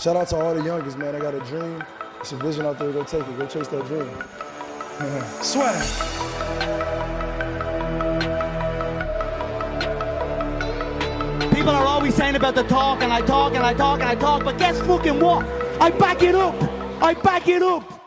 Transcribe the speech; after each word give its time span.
Shout 0.00 0.16
out 0.16 0.28
to 0.28 0.36
all 0.36 0.54
the 0.54 0.62
youngest, 0.62 0.98
man. 0.98 1.14
I 1.14 1.20
got 1.20 1.34
a 1.34 1.40
dream. 1.40 1.82
It's 2.20 2.32
a 2.32 2.36
vision 2.36 2.66
out 2.66 2.78
there. 2.78 2.90
Go 2.92 3.04
take 3.04 3.26
it. 3.26 3.38
Go 3.38 3.46
chase 3.46 3.68
that 3.68 3.86
dream. 3.86 4.08
Swag. 5.42 6.32
People 11.54 11.70
are 11.70 11.86
always 11.86 12.14
saying 12.14 12.34
about 12.34 12.54
the 12.54 12.64
talk, 12.64 13.02
and 13.02 13.12
I 13.12 13.20
talk, 13.20 13.54
and 13.54 13.64
I 13.64 13.74
talk, 13.74 14.00
and 14.00 14.08
I 14.08 14.14
talk, 14.14 14.44
but 14.44 14.58
guess 14.58 14.80
fucking 14.80 15.20
what? 15.20 15.46
I 15.80 15.90
back 15.90 16.22
it 16.22 16.34
up! 16.34 16.54
I 17.00 17.14
back 17.14 17.46
it 17.48 17.62
up! 17.62 18.01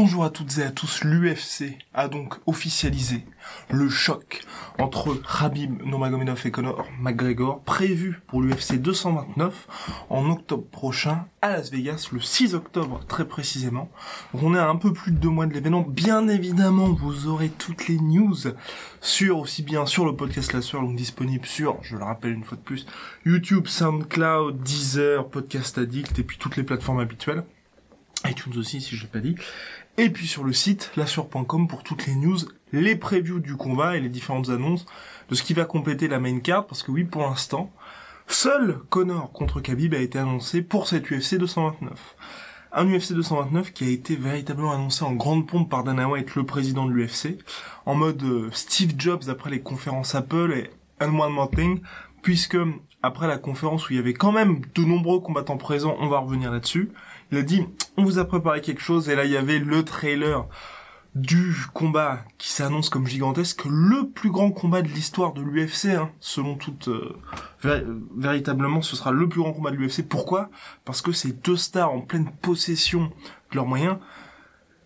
Bonjour 0.00 0.22
à 0.22 0.30
toutes 0.30 0.58
et 0.58 0.62
à 0.62 0.70
tous, 0.70 1.02
l'UFC 1.02 1.76
a 1.92 2.06
donc 2.06 2.36
officialisé 2.46 3.24
le 3.68 3.88
choc 3.88 4.42
entre 4.78 5.12
Khabib 5.14 5.82
Nurmagomedov 5.82 6.40
et 6.44 6.52
Conor 6.52 6.86
McGregor 7.00 7.64
prévu 7.64 8.20
pour 8.28 8.40
l'UFC 8.40 8.80
229 8.80 10.06
en 10.08 10.30
octobre 10.30 10.62
prochain 10.70 11.26
à 11.42 11.50
Las 11.50 11.72
Vegas, 11.72 12.10
le 12.12 12.20
6 12.20 12.54
octobre 12.54 13.00
très 13.08 13.26
précisément. 13.26 13.90
On 14.34 14.54
est 14.54 14.58
à 14.58 14.68
un 14.68 14.76
peu 14.76 14.92
plus 14.92 15.10
de 15.10 15.16
deux 15.16 15.30
mois 15.30 15.46
de 15.46 15.52
l'événement. 15.52 15.82
Bien 15.82 16.28
évidemment, 16.28 16.92
vous 16.92 17.26
aurez 17.26 17.48
toutes 17.48 17.88
les 17.88 17.98
news 17.98 18.36
sur 19.00 19.38
aussi 19.40 19.64
bien 19.64 19.84
sur 19.84 20.06
le 20.06 20.14
podcast 20.14 20.52
La 20.52 20.62
Sueur, 20.62 20.82
donc 20.82 20.94
disponible 20.94 21.44
sur, 21.44 21.76
je 21.82 21.96
le 21.96 22.04
rappelle 22.04 22.34
une 22.34 22.44
fois 22.44 22.56
de 22.56 22.62
plus, 22.62 22.86
YouTube, 23.26 23.66
SoundCloud, 23.66 24.62
Deezer, 24.62 25.28
Podcast 25.28 25.76
Addict 25.76 26.16
et 26.20 26.22
puis 26.22 26.38
toutes 26.38 26.56
les 26.56 26.62
plateformes 26.62 27.00
habituelles 27.00 27.42
iTunes 28.24 28.56
aussi 28.56 28.80
si 28.80 28.96
je 28.96 29.02
l'ai 29.02 29.08
pas 29.08 29.20
dit, 29.20 29.36
et 29.98 30.10
puis 30.10 30.28
sur 30.28 30.44
le 30.44 30.52
site 30.52 30.92
lasur.com 30.96 31.66
pour 31.66 31.82
toutes 31.82 32.06
les 32.06 32.14
news, 32.14 32.38
les 32.72 32.94
previews 32.94 33.40
du 33.40 33.56
combat 33.56 33.96
et 33.96 34.00
les 34.00 34.08
différentes 34.08 34.48
annonces 34.48 34.86
de 35.28 35.34
ce 35.34 35.42
qui 35.42 35.54
va 35.54 35.64
compléter 35.64 36.06
la 36.06 36.20
main 36.20 36.38
card, 36.38 36.66
parce 36.66 36.84
que 36.84 36.92
oui, 36.92 37.04
pour 37.04 37.22
l'instant, 37.22 37.72
seul 38.28 38.78
Connor 38.90 39.32
contre 39.32 39.60
Khabib 39.60 39.94
a 39.94 39.98
été 39.98 40.18
annoncé 40.18 40.62
pour 40.62 40.86
cette 40.86 41.10
UFC 41.10 41.34
229. 41.34 42.16
Un 42.70 42.86
UFC 42.86 43.12
229 43.12 43.72
qui 43.72 43.84
a 43.84 43.88
été 43.90 44.14
véritablement 44.14 44.72
annoncé 44.72 45.04
en 45.04 45.14
grande 45.14 45.48
pompe 45.48 45.68
par 45.68 45.82
Dana 45.82 46.08
White, 46.08 46.36
le 46.36 46.46
président 46.46 46.86
de 46.86 46.92
l'UFC, 46.92 47.38
en 47.84 47.96
mode 47.96 48.22
euh, 48.22 48.50
Steve 48.52 48.92
Jobs 48.96 49.28
après 49.28 49.50
les 49.50 49.62
conférences 49.62 50.14
Apple 50.14 50.52
et 50.52 50.70
One 51.00 51.32
More 51.32 51.50
Thing, 51.50 51.80
puisque 52.22 52.58
après 53.02 53.26
la 53.28 53.38
conférence 53.38 53.88
où 53.88 53.92
il 53.92 53.96
y 53.96 54.00
avait 54.00 54.14
quand 54.14 54.32
même 54.32 54.60
de 54.74 54.82
nombreux 54.84 55.20
combattants 55.20 55.56
présents, 55.56 55.96
on 56.00 56.08
va 56.08 56.18
revenir 56.18 56.50
là-dessus, 56.50 56.90
il 57.30 57.38
a 57.38 57.42
dit, 57.42 57.66
on 57.96 58.04
vous 58.04 58.18
a 58.18 58.24
préparé 58.24 58.60
quelque 58.60 58.80
chose, 58.82 59.08
et 59.08 59.14
là 59.14 59.24
il 59.24 59.30
y 59.30 59.36
avait 59.36 59.58
le 59.58 59.84
trailer 59.84 60.46
du 61.14 61.54
combat 61.74 62.20
qui 62.36 62.50
s'annonce 62.50 62.90
comme 62.90 63.06
gigantesque, 63.06 63.64
le 63.64 64.08
plus 64.08 64.30
grand 64.30 64.50
combat 64.52 64.82
de 64.82 64.88
l'histoire 64.88 65.32
de 65.32 65.40
l'UFC, 65.42 65.86
hein, 65.96 66.10
selon 66.20 66.54
toute... 66.56 66.88
euh, 66.88 67.16
vé- 67.64 67.84
véritablement, 68.16 68.82
ce 68.82 68.94
sera 68.94 69.10
le 69.10 69.28
plus 69.28 69.40
grand 69.40 69.52
combat 69.52 69.70
de 69.70 69.76
l'UFC. 69.76 70.02
Pourquoi? 70.06 70.48
Parce 70.84 71.02
que 71.02 71.10
c'est 71.12 71.42
deux 71.44 71.56
stars 71.56 71.92
en 71.92 72.02
pleine 72.02 72.30
possession 72.42 73.04
de 73.50 73.56
leurs 73.56 73.66
moyens. 73.66 73.96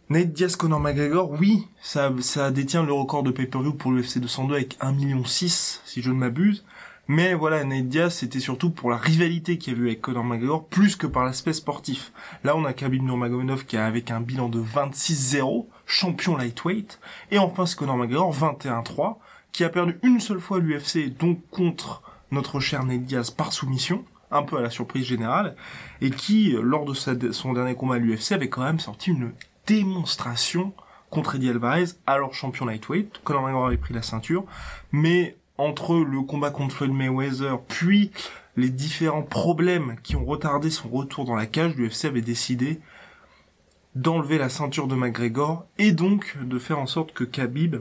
Nate 0.09 0.33
Diaz, 0.33 0.57
Conor 0.57 0.81
McGregor, 0.81 1.31
oui, 1.33 1.67
ça, 1.83 2.13
ça 2.21 2.51
détient 2.51 2.83
le 2.85 2.93
record 2.93 3.23
de 3.25 3.31
pay-per-view 3.31 3.75
pour 3.75 3.93
l'UFC 3.93 4.19
202 4.19 4.55
avec 4.55 4.79
1,6 4.81 4.95
million, 4.95 5.25
si 5.25 5.71
je 6.03 6.11
ne 6.11 6.17
m'abuse. 6.17 6.65
Mais 7.09 7.35
voilà, 7.35 7.65
Nate 7.65 7.89
Diaz, 7.89 8.15
c'était 8.15 8.39
surtout 8.39 8.71
pour 8.71 8.89
la 8.91 8.97
rivalité 8.97 9.59
qu'il 9.59 9.73
y 9.73 9.77
a 9.77 9.79
eu 9.81 9.87
avec 9.87 10.01
Conor 10.01 10.25
McGregor, 10.25 10.69
plus 10.69 10.95
que 10.95 11.09
par 11.09 11.25
l'aspect 11.25 11.53
sportif. 11.53 12.13
Là, 12.45 12.57
on 12.57 12.65
a 12.65 12.73
Khabib 12.73 13.03
Nurmagomedov 13.03 13.67
qui 13.67 13.77
a 13.77 13.87
avec 13.87 14.11
un 14.13 14.21
bilan 14.21 14.49
de 14.49 14.61
26-0, 14.61 15.67
champion 15.85 16.37
lightweight. 16.37 17.01
Et 17.33 17.39
enfin, 17.39 17.67
c'est 17.67 17.77
Conor 17.77 17.97
McGregor, 17.97 18.33
21-3, 18.33 19.17
qui 19.51 19.65
a 19.65 19.69
perdu 19.69 19.99
une 20.05 20.21
seule 20.21 20.41
fois 20.41 20.61
l'UFC, 20.61 21.17
donc 21.19 21.41
contre 21.51 22.03
notre 22.31 22.61
cher 22.61 22.85
Nate 22.85 23.03
Diaz 23.03 23.31
par 23.31 23.53
soumission, 23.53 24.05
un 24.31 24.45
peu 24.45 24.57
à 24.57 24.63
la 24.63 24.71
surprise 24.71 25.05
générale, 25.05 25.57
et 26.01 26.11
qui, 26.11 26.57
lors 26.63 26.85
de 26.85 26.95
son 26.95 27.53
dernier 27.53 27.75
combat 27.75 27.97
à 27.97 27.99
l'UFC, 27.99 28.33
avait 28.33 28.49
quand 28.49 28.63
même 28.63 28.81
sorti 28.81 29.11
une 29.11 29.33
démonstration 29.67 30.73
contre 31.11 31.35
Eddie 31.35 31.51
Alvarez, 31.51 31.87
alors 32.07 32.33
champion 32.33 32.65
lightweight. 32.65 33.21
Conor 33.25 33.43
McGregor 33.43 33.67
avait 33.67 33.77
pris 33.77 33.93
la 33.93 34.03
ceinture, 34.03 34.45
mais 34.93 35.37
entre 35.63 35.97
le 35.97 36.23
combat 36.23 36.51
contre 36.51 36.75
Floyd 36.75 36.93
Mayweather, 36.93 37.61
puis 37.69 38.11
les 38.57 38.69
différents 38.69 39.23
problèmes 39.23 39.97
qui 40.03 40.17
ont 40.17 40.25
retardé 40.25 40.71
son 40.71 40.89
retour 40.89 41.25
dans 41.25 41.37
la 41.37 41.47
cage, 41.47 41.77
l'UFC 41.77 42.07
avait 42.07 42.21
décidé 42.21 42.81
d'enlever 43.95 44.39
la 44.39 44.49
ceinture 44.49 44.89
de 44.89 44.97
McGregor 44.97 45.67
et 45.79 45.93
donc 45.93 46.37
de 46.43 46.59
faire 46.59 46.79
en 46.79 46.87
sorte 46.87 47.13
que 47.13 47.25
Khabib 47.25 47.77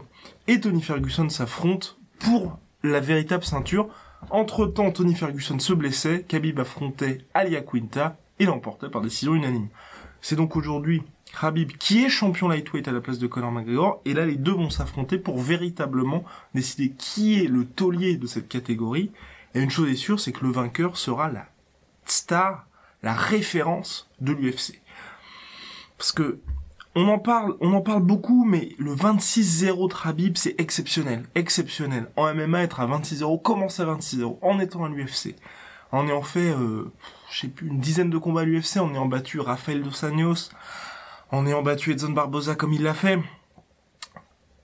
et 0.47 0.59
Tony 0.59 0.81
Ferguson 0.81 1.29
s'affrontent 1.29 1.89
pour 2.19 2.59
la 2.83 2.99
véritable 2.99 3.43
ceinture. 3.43 3.89
Entre 4.29 4.67
temps, 4.67 4.91
Tony 4.91 5.15
Ferguson 5.15 5.57
se 5.57 5.73
blessait, 5.73 6.23
Khabib 6.27 6.59
affrontait 6.59 7.25
Alia 7.33 7.61
Quinta 7.61 8.17
et 8.39 8.45
l'emportait 8.45 8.89
par 8.89 9.01
décision 9.01 9.33
unanime. 9.33 9.69
C'est 10.21 10.35
donc 10.35 10.55
aujourd'hui 10.55 11.01
Khabib 11.39 11.71
qui 11.77 12.03
est 12.03 12.09
champion 12.09 12.47
lightweight 12.47 12.87
à 12.87 12.91
la 12.91 13.01
place 13.01 13.19
de 13.19 13.27
Conor 13.27 13.51
McGregor 13.51 14.01
et 14.05 14.13
là 14.13 14.25
les 14.25 14.35
deux 14.35 14.53
vont 14.53 14.69
s'affronter 14.69 15.17
pour 15.17 15.39
véritablement 15.39 16.23
décider 16.53 16.91
qui 16.91 17.41
est 17.41 17.47
le 17.47 17.65
taulier 17.65 18.17
de 18.17 18.27
cette 18.27 18.47
catégorie. 18.47 19.11
Et 19.53 19.61
une 19.61 19.69
chose 19.69 19.89
est 19.89 19.95
sûre, 19.95 20.19
c'est 20.19 20.31
que 20.31 20.45
le 20.45 20.51
vainqueur 20.51 20.97
sera 20.97 21.29
la 21.29 21.47
star, 22.05 22.65
la 23.03 23.13
référence 23.13 24.09
de 24.19 24.33
l'UFC. 24.33 24.81
Parce 25.97 26.11
que 26.11 26.39
on 26.93 27.07
en 27.07 27.19
parle, 27.19 27.55
on 27.61 27.73
en 27.73 27.81
parle 27.81 28.03
beaucoup, 28.03 28.43
mais 28.43 28.75
le 28.77 28.93
26-0 28.93 29.89
de 29.89 29.93
Khabib, 29.93 30.35
c'est 30.35 30.59
exceptionnel, 30.59 31.23
exceptionnel. 31.35 32.07
En 32.17 32.33
MMA, 32.33 32.63
être 32.63 32.81
à 32.81 32.87
26-0, 32.87 33.41
commencer 33.41 33.81
à 33.81 33.85
26-0, 33.85 34.37
en 34.41 34.59
étant 34.59 34.83
à 34.83 34.89
l'UFC. 34.89 35.35
En 35.93 36.05
ayant 36.07 36.21
fait, 36.21 36.51
euh, 36.51 36.91
je 37.31 37.41
sais 37.41 37.47
plus, 37.47 37.67
une 37.67 37.79
dizaine 37.79 38.09
de 38.09 38.17
combats 38.17 38.41
à 38.41 38.43
l'UFC, 38.43 38.77
en 38.77 38.91
ayant 38.91 39.05
battu 39.05 39.39
Rafael 39.39 39.83
Dos 39.83 40.03
Anjos, 40.05 40.49
en 41.31 41.45
ayant 41.45 41.61
battu 41.61 41.91
Edson 41.91 42.11
Barboza 42.11 42.55
comme 42.55 42.73
il 42.73 42.83
l'a 42.83 42.93
fait, 42.93 43.19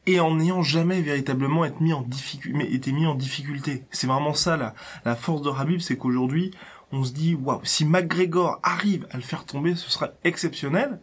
et 0.07 0.19
en 0.19 0.35
n'ayant 0.35 0.63
jamais 0.63 1.01
véritablement 1.01 1.65
été 1.65 1.83
mis 1.83 1.93
en 1.93 3.15
difficulté. 3.15 3.83
C'est 3.91 4.07
vraiment 4.07 4.33
ça 4.33 4.73
la, 5.03 5.15
force 5.15 5.41
de 5.41 5.51
Khabib, 5.51 5.81
c'est 5.81 5.97
qu'aujourd'hui, 5.97 6.51
on 6.93 7.03
se 7.03 7.11
dit, 7.11 7.35
waouh, 7.35 7.59
si 7.63 7.85
McGregor 7.85 8.59
arrive 8.63 9.05
à 9.11 9.17
le 9.17 9.23
faire 9.23 9.45
tomber, 9.45 9.75
ce 9.75 9.91
sera 9.91 10.11
exceptionnel. 10.23 11.01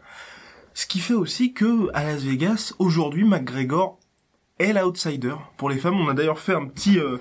Ce 0.73 0.87
qui 0.87 0.99
fait 0.99 1.15
aussi 1.15 1.53
que 1.53 1.91
à 1.93 2.03
Las 2.03 2.23
Vegas, 2.23 2.73
aujourd'hui, 2.79 3.25
McGregor 3.25 3.99
est 4.59 4.73
l'outsider 4.73 5.35
pour 5.59 5.69
les 5.69 5.77
femmes. 5.77 6.01
On 6.01 6.09
a 6.09 6.15
d'ailleurs 6.15 6.39
fait 6.39 6.55
un 6.55 6.67
petit, 6.67 6.99
euh, 6.99 7.19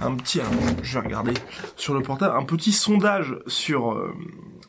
un 0.00 0.14
petit, 0.14 0.40
je 0.82 0.98
vais 0.98 1.04
regarder 1.04 1.34
sur 1.76 1.94
le 1.94 2.02
portail, 2.02 2.30
un 2.32 2.44
petit 2.44 2.72
sondage 2.72 3.36
sur 3.46 3.92
euh, 3.92 4.14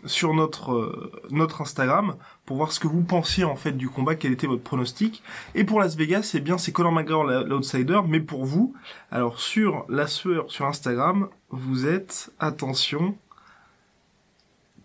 sur 0.05 0.33
notre 0.33 0.73
euh, 0.73 1.11
notre 1.31 1.61
Instagram 1.61 2.15
pour 2.45 2.57
voir 2.57 2.71
ce 2.71 2.79
que 2.79 2.87
vous 2.87 3.01
pensiez 3.01 3.43
en 3.43 3.55
fait 3.55 3.73
du 3.73 3.89
combat, 3.89 4.15
quel 4.15 4.31
était 4.31 4.47
votre 4.47 4.63
pronostic. 4.63 5.23
Et 5.53 5.63
pour 5.63 5.79
Las 5.79 5.95
Vegas, 5.95 6.31
eh 6.33 6.39
bien 6.39 6.57
c'est 6.57 6.71
Conor 6.71 6.91
McGregor 6.91 7.23
l'outsider, 7.23 8.01
mais 8.07 8.19
pour 8.19 8.45
vous, 8.45 8.73
alors 9.11 9.39
sur 9.39 9.85
la 9.89 10.07
sueur 10.07 10.49
sur 10.51 10.65
Instagram, 10.65 11.29
vous 11.49 11.85
êtes 11.85 12.31
attention 12.39 13.17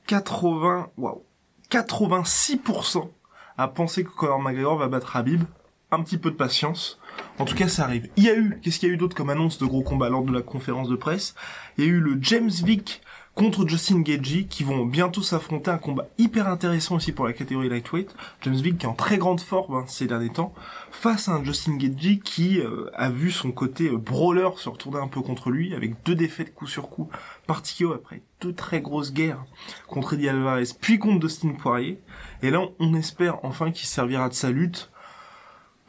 80 0.07 0.91
waouh 0.97 1.23
86% 1.71 3.09
à 3.57 3.69
penser 3.69 4.05
que 4.05 4.11
Conor 4.11 4.41
McGregor 4.41 4.77
va 4.77 4.89
battre 4.89 5.17
Habib. 5.17 5.45
Un 5.93 6.03
petit 6.05 6.19
peu 6.19 6.31
de 6.31 6.37
patience. 6.37 7.01
En 7.39 7.45
tout 7.45 7.57
cas, 7.57 7.67
ça 7.67 7.83
arrive. 7.83 8.09
Il 8.17 8.23
y 8.23 8.31
a 8.31 8.37
eu, 8.37 8.61
qu'est-ce 8.63 8.79
qu'il 8.79 8.89
y 8.89 8.93
a 8.93 8.95
eu 8.95 8.97
d'autre 8.97 9.17
comme 9.17 9.29
annonce 9.29 9.59
de 9.59 9.67
gros 9.67 9.83
combats 9.83 10.09
lors 10.09 10.23
de 10.23 10.33
la 10.33 10.41
conférence 10.41 10.89
de 10.89 10.95
presse? 10.95 11.35
Il 11.77 11.85
y 11.85 11.89
a 11.89 11.91
eu 11.91 11.99
le 11.99 12.17
James 12.23 12.51
Vick 12.51 13.03
contre 13.35 13.67
Justin 13.67 14.01
Gagey 14.01 14.45
qui 14.45 14.65
vont 14.65 14.85
bientôt 14.85 15.23
s'affronter 15.23 15.71
un 15.71 15.79
combat 15.79 16.09
hyper 16.19 16.49
intéressant 16.49 16.97
aussi 16.97 17.13
pour 17.13 17.27
la 17.27 17.33
catégorie 17.33 17.69
lightweight. 17.69 18.15
James 18.43 18.55
Vick 18.55 18.79
qui 18.79 18.87
est 18.87 18.89
en 18.89 18.95
très 18.95 19.19
grande 19.19 19.41
forme 19.41 19.77
hein, 19.77 19.85
ces 19.87 20.07
derniers 20.07 20.31
temps 20.31 20.53
face 20.91 21.29
à 21.29 21.33
un 21.33 21.45
Justin 21.45 21.77
Gagey 21.77 22.19
qui 22.19 22.61
euh, 22.61 22.91
a 22.95 23.09
vu 23.09 23.31
son 23.31 23.53
côté 23.53 23.89
euh, 23.89 23.97
brawler 23.97 24.49
se 24.57 24.69
retourner 24.69 24.99
un 24.99 25.09
peu 25.09 25.21
contre 25.21 25.51
lui 25.51 25.75
avec 25.75 26.03
deux 26.05 26.15
défaites 26.15 26.55
coup 26.55 26.67
sur 26.67 26.91
coup 26.91 27.09
par 27.47 27.63
après 27.95 28.23
deux 28.41 28.53
très 28.53 28.81
grosses 28.81 29.13
guerres 29.13 29.45
contre 29.87 30.15
Eddie 30.15 30.29
Alvarez 30.29 30.65
puis 30.81 30.99
contre 30.99 31.21
Dustin 31.21 31.51
Poirier. 31.51 32.01
Et 32.43 32.51
là, 32.51 32.61
on 32.79 32.95
espère 32.95 33.45
enfin 33.45 33.71
qu'il 33.71 33.87
servira 33.87 34.29
de 34.29 34.35
sa 34.35 34.51
lutte 34.51 34.91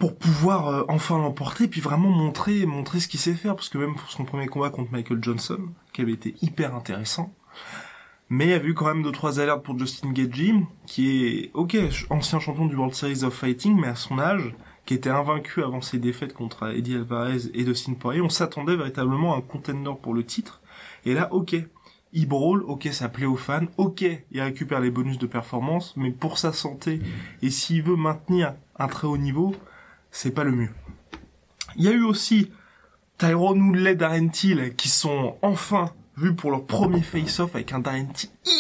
pour 0.01 0.17
pouvoir 0.17 0.67
euh, 0.67 0.83
enfin 0.87 1.19
l'emporter, 1.19 1.67
puis 1.67 1.79
vraiment 1.79 2.09
montrer 2.09 2.65
montrer 2.65 2.99
ce 2.99 3.07
qu'il 3.07 3.19
sait 3.19 3.35
faire, 3.35 3.55
parce 3.55 3.69
que 3.69 3.77
même 3.77 3.93
pour 3.93 4.09
son 4.09 4.25
premier 4.25 4.47
combat 4.47 4.71
contre 4.71 4.91
Michael 4.91 5.19
Johnson, 5.21 5.59
qui 5.93 6.01
avait 6.01 6.13
été 6.13 6.35
hyper 6.41 6.75
intéressant. 6.75 7.33
Mais 8.29 8.45
il 8.45 8.49
y 8.51 8.53
a 8.53 8.63
eu 8.63 8.73
quand 8.73 8.85
même 8.85 9.03
deux 9.03 9.11
trois 9.11 9.41
alertes 9.41 9.63
pour 9.63 9.77
Justin 9.77 10.11
Gaethje, 10.11 10.53
qui 10.87 11.25
est 11.25 11.51
ok 11.53 11.77
ancien 12.09 12.39
champion 12.39 12.65
du 12.65 12.75
World 12.75 12.95
Series 12.95 13.25
of 13.25 13.33
Fighting, 13.33 13.77
mais 13.77 13.89
à 13.89 13.95
son 13.95 14.19
âge, 14.19 14.55
qui 14.85 14.93
était 14.93 15.09
invaincu 15.09 15.61
avant 15.61 15.81
ses 15.81 15.99
défaites 15.99 16.33
contre 16.33 16.73
Eddie 16.73 16.95
Alvarez 16.95 17.51
et 17.53 17.65
Dustin 17.65 17.93
Poirier, 17.93 18.21
on 18.21 18.29
s'attendait 18.29 18.77
véritablement 18.77 19.33
à 19.33 19.39
un 19.39 19.41
contender 19.41 19.91
pour 20.01 20.13
le 20.13 20.25
titre. 20.25 20.61
Et 21.05 21.13
là, 21.13 21.33
ok, 21.33 21.55
il 22.13 22.27
brawl, 22.27 22.63
ok, 22.63 22.87
ça 22.91 23.09
plaît 23.09 23.25
aux 23.25 23.35
fans, 23.35 23.67
ok, 23.77 24.05
il 24.31 24.41
récupère 24.41 24.79
les 24.79 24.91
bonus 24.91 25.17
de 25.17 25.27
performance, 25.27 25.93
mais 25.97 26.11
pour 26.11 26.37
sa 26.37 26.53
santé 26.53 27.01
et 27.41 27.49
s'il 27.49 27.83
veut 27.83 27.95
maintenir 27.95 28.55
un 28.77 28.87
très 28.87 29.07
haut 29.07 29.17
niveau, 29.17 29.55
c'est 30.09 30.33
pas 30.33 30.43
le 30.43 30.51
mieux. 30.51 30.71
Il 31.75 31.83
y 31.83 31.87
a 31.87 31.91
eu 31.91 32.03
aussi 32.03 32.49
Tyrone 33.21 33.61
Woodley, 33.61 33.93
Darren 33.93 34.29
qui 34.29 34.89
sont 34.89 35.37
enfin 35.43 35.91
vus 36.17 36.33
pour 36.33 36.49
leur 36.49 36.65
premier 36.65 37.03
face-off 37.03 37.53
avec 37.53 37.71
un 37.71 37.77
Darren 37.77 38.07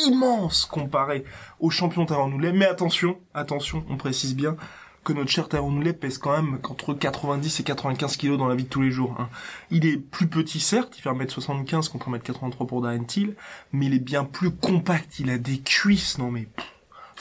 immense 0.05 0.67
comparé 0.67 1.23
au 1.59 1.71
champion 1.71 2.05
Tyrone 2.05 2.33
Woodley. 2.33 2.53
Mais 2.53 2.67
attention, 2.67 3.17
attention, 3.33 3.83
on 3.89 3.97
précise 3.97 4.35
bien 4.35 4.55
que 5.03 5.13
notre 5.13 5.31
cher 5.31 5.49
Tyrone 5.49 5.77
Woodley 5.77 5.93
pèse 5.93 6.19
quand 6.19 6.39
même 6.39 6.59
qu'entre 6.59 6.93
90 6.93 7.59
et 7.59 7.63
95 7.63 8.17
kilos 8.17 8.37
dans 8.37 8.47
la 8.47 8.53
vie 8.53 8.65
de 8.65 8.69
tous 8.69 8.83
les 8.83 8.91
jours. 8.91 9.15
Hein. 9.17 9.29
Il 9.71 9.87
est 9.87 9.97
plus 9.97 10.27
petit 10.27 10.59
certes, 10.59 10.95
il 10.95 11.01
fait 11.01 11.09
1m75 11.09 11.89
contre 11.89 12.11
1m83 12.11 12.67
pour 12.67 12.81
Darren 12.83 13.03
Till, 13.03 13.33
mais 13.71 13.87
il 13.87 13.95
est 13.95 13.99
bien 13.99 14.25
plus 14.25 14.51
compact, 14.51 15.17
il 15.17 15.31
a 15.31 15.39
des 15.39 15.57
cuisses, 15.57 16.19
non 16.19 16.29
mais... 16.29 16.47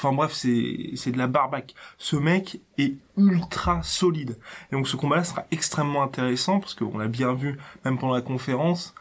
Enfin 0.02 0.14
bref, 0.14 0.32
c'est 0.32 0.92
c'est 0.96 1.12
de 1.12 1.18
la 1.18 1.26
barbaque. 1.26 1.74
Ce 1.98 2.16
mec 2.16 2.58
est 2.78 2.94
ultra 3.18 3.82
solide. 3.82 4.38
Et 4.72 4.74
donc 4.74 4.88
ce 4.88 4.96
combat-là 4.96 5.24
sera 5.24 5.44
extrêmement 5.50 6.02
intéressant 6.02 6.58
parce 6.58 6.72
qu'on 6.74 6.96
l'a 6.96 7.06
bien 7.06 7.34
vu 7.34 7.58
même 7.84 7.98
pendant 7.98 8.14
la 8.14 8.22
conférence. 8.22 8.94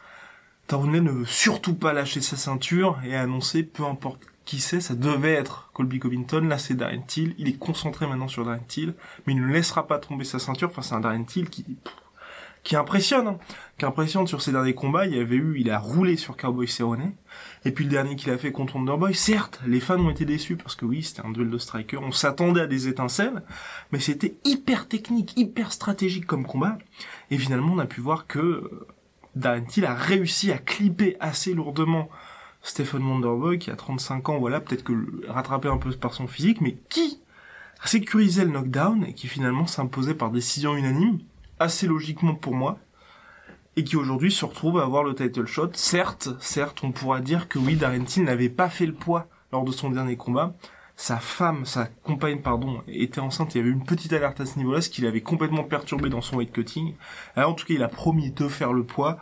Tarounley 0.66 1.00
ne 1.00 1.10
veut 1.10 1.24
surtout 1.24 1.74
pas 1.74 1.94
lâcher 1.94 2.20
sa 2.20 2.36
ceinture 2.36 3.00
et 3.02 3.16
a 3.16 3.22
annoncé 3.22 3.62
peu 3.62 3.84
importe 3.84 4.20
qui 4.44 4.60
c'est, 4.60 4.80
ça 4.80 4.94
devait 4.94 5.32
être 5.32 5.70
Colby 5.72 6.00
Covington, 6.00 6.42
là 6.42 6.58
c'est 6.58 6.74
Darren 6.74 7.02
Till, 7.06 7.34
il 7.38 7.48
est 7.48 7.58
concentré 7.58 8.06
maintenant 8.06 8.28
sur 8.28 8.44
Darren 8.44 8.64
Till, 8.66 8.94
mais 9.26 9.32
il 9.32 9.40
ne 9.40 9.46
laissera 9.46 9.86
pas 9.86 9.98
tomber 9.98 10.24
sa 10.24 10.38
ceinture 10.38 10.72
face 10.72 10.92
à 10.92 10.96
un 10.96 11.00
Darren 11.00 11.24
Till 11.24 11.48
qui 11.48 11.64
qui 12.62 12.76
impressionne, 12.76 13.26
hein, 13.26 13.38
qui 13.78 13.86
impressionne 13.86 14.26
sur 14.26 14.42
ses 14.42 14.52
derniers 14.52 14.74
combats. 14.74 15.06
Il 15.06 15.16
y 15.16 15.20
avait 15.20 15.36
eu, 15.36 15.58
il 15.58 15.70
a 15.70 15.78
roulé 15.78 16.16
sur 16.16 16.36
Cowboy 16.36 16.68
Cerrone. 16.68 17.12
Et 17.64 17.72
puis 17.72 17.84
le 17.84 17.90
dernier 17.90 18.16
qu'il 18.16 18.30
a 18.30 18.38
fait 18.38 18.52
contre 18.52 18.76
Wonderboy, 18.76 19.14
certes, 19.14 19.60
les 19.66 19.80
fans 19.80 19.98
ont 19.98 20.10
été 20.10 20.24
déçus 20.24 20.56
parce 20.56 20.74
que 20.74 20.84
oui, 20.84 21.02
c'était 21.02 21.24
un 21.24 21.30
duel 21.30 21.50
de 21.50 21.58
striker. 21.58 21.98
On 21.98 22.12
s'attendait 22.12 22.60
à 22.60 22.66
des 22.66 22.88
étincelles, 22.88 23.42
mais 23.92 24.00
c'était 24.00 24.34
hyper 24.44 24.88
technique, 24.88 25.32
hyper 25.36 25.72
stratégique 25.72 26.26
comme 26.26 26.46
combat. 26.46 26.78
Et 27.30 27.38
finalement, 27.38 27.72
on 27.74 27.78
a 27.78 27.86
pu 27.86 28.00
voir 28.00 28.26
que 28.26 28.38
euh, 28.38 28.86
Darren 29.36 29.64
a 29.84 29.94
réussi 29.94 30.52
à 30.52 30.58
clipper 30.58 31.16
assez 31.20 31.54
lourdement 31.54 32.08
Stephen 32.62 33.02
Wonderboy 33.02 33.58
qui 33.58 33.70
a 33.70 33.76
35 33.76 34.28
ans, 34.28 34.38
voilà, 34.38 34.60
peut-être 34.60 34.84
que 34.84 34.92
rattrapé 35.28 35.68
un 35.68 35.78
peu 35.78 35.90
par 35.92 36.12
son 36.12 36.26
physique, 36.26 36.60
mais 36.60 36.76
qui 36.90 37.18
sécurisait 37.84 38.44
le 38.44 38.50
knockdown 38.50 39.04
et 39.04 39.14
qui 39.14 39.26
finalement 39.26 39.66
s'imposait 39.66 40.14
par 40.14 40.30
décision 40.30 40.76
unanime 40.76 41.20
assez 41.60 41.86
logiquement 41.86 42.34
pour 42.34 42.54
moi, 42.54 42.78
et 43.76 43.84
qui 43.84 43.96
aujourd'hui 43.96 44.32
se 44.32 44.44
retrouve 44.44 44.80
à 44.80 44.82
avoir 44.82 45.04
le 45.04 45.14
title 45.14 45.46
shot. 45.46 45.70
Certes, 45.74 46.30
certes, 46.40 46.82
on 46.82 46.90
pourra 46.90 47.20
dire 47.20 47.48
que 47.48 47.60
oui, 47.60 47.76
Darren 47.76 48.04
Till 48.04 48.24
n'avait 48.24 48.48
pas 48.48 48.68
fait 48.68 48.86
le 48.86 48.94
poids 48.94 49.28
lors 49.52 49.64
de 49.64 49.70
son 49.70 49.90
dernier 49.90 50.16
combat. 50.16 50.54
Sa 50.96 51.18
femme, 51.18 51.64
sa 51.64 51.86
compagne, 51.86 52.40
pardon, 52.42 52.82
était 52.88 53.20
enceinte. 53.20 53.54
Il 53.54 53.58
y 53.58 53.60
avait 53.62 53.70
une 53.70 53.84
petite 53.84 54.12
alerte 54.12 54.40
à 54.40 54.46
ce 54.46 54.58
niveau-là, 54.58 54.80
ce 54.80 54.90
qui 54.90 55.00
l'avait 55.00 55.22
complètement 55.22 55.64
perturbé 55.64 56.10
dans 56.10 56.20
son 56.20 56.36
weight 56.36 56.52
cutting. 56.52 56.94
Alors, 57.36 57.50
en 57.50 57.54
tout 57.54 57.64
cas, 57.64 57.74
il 57.74 57.82
a 57.82 57.88
promis 57.88 58.32
de 58.32 58.48
faire 58.48 58.72
le 58.72 58.84
poids. 58.84 59.18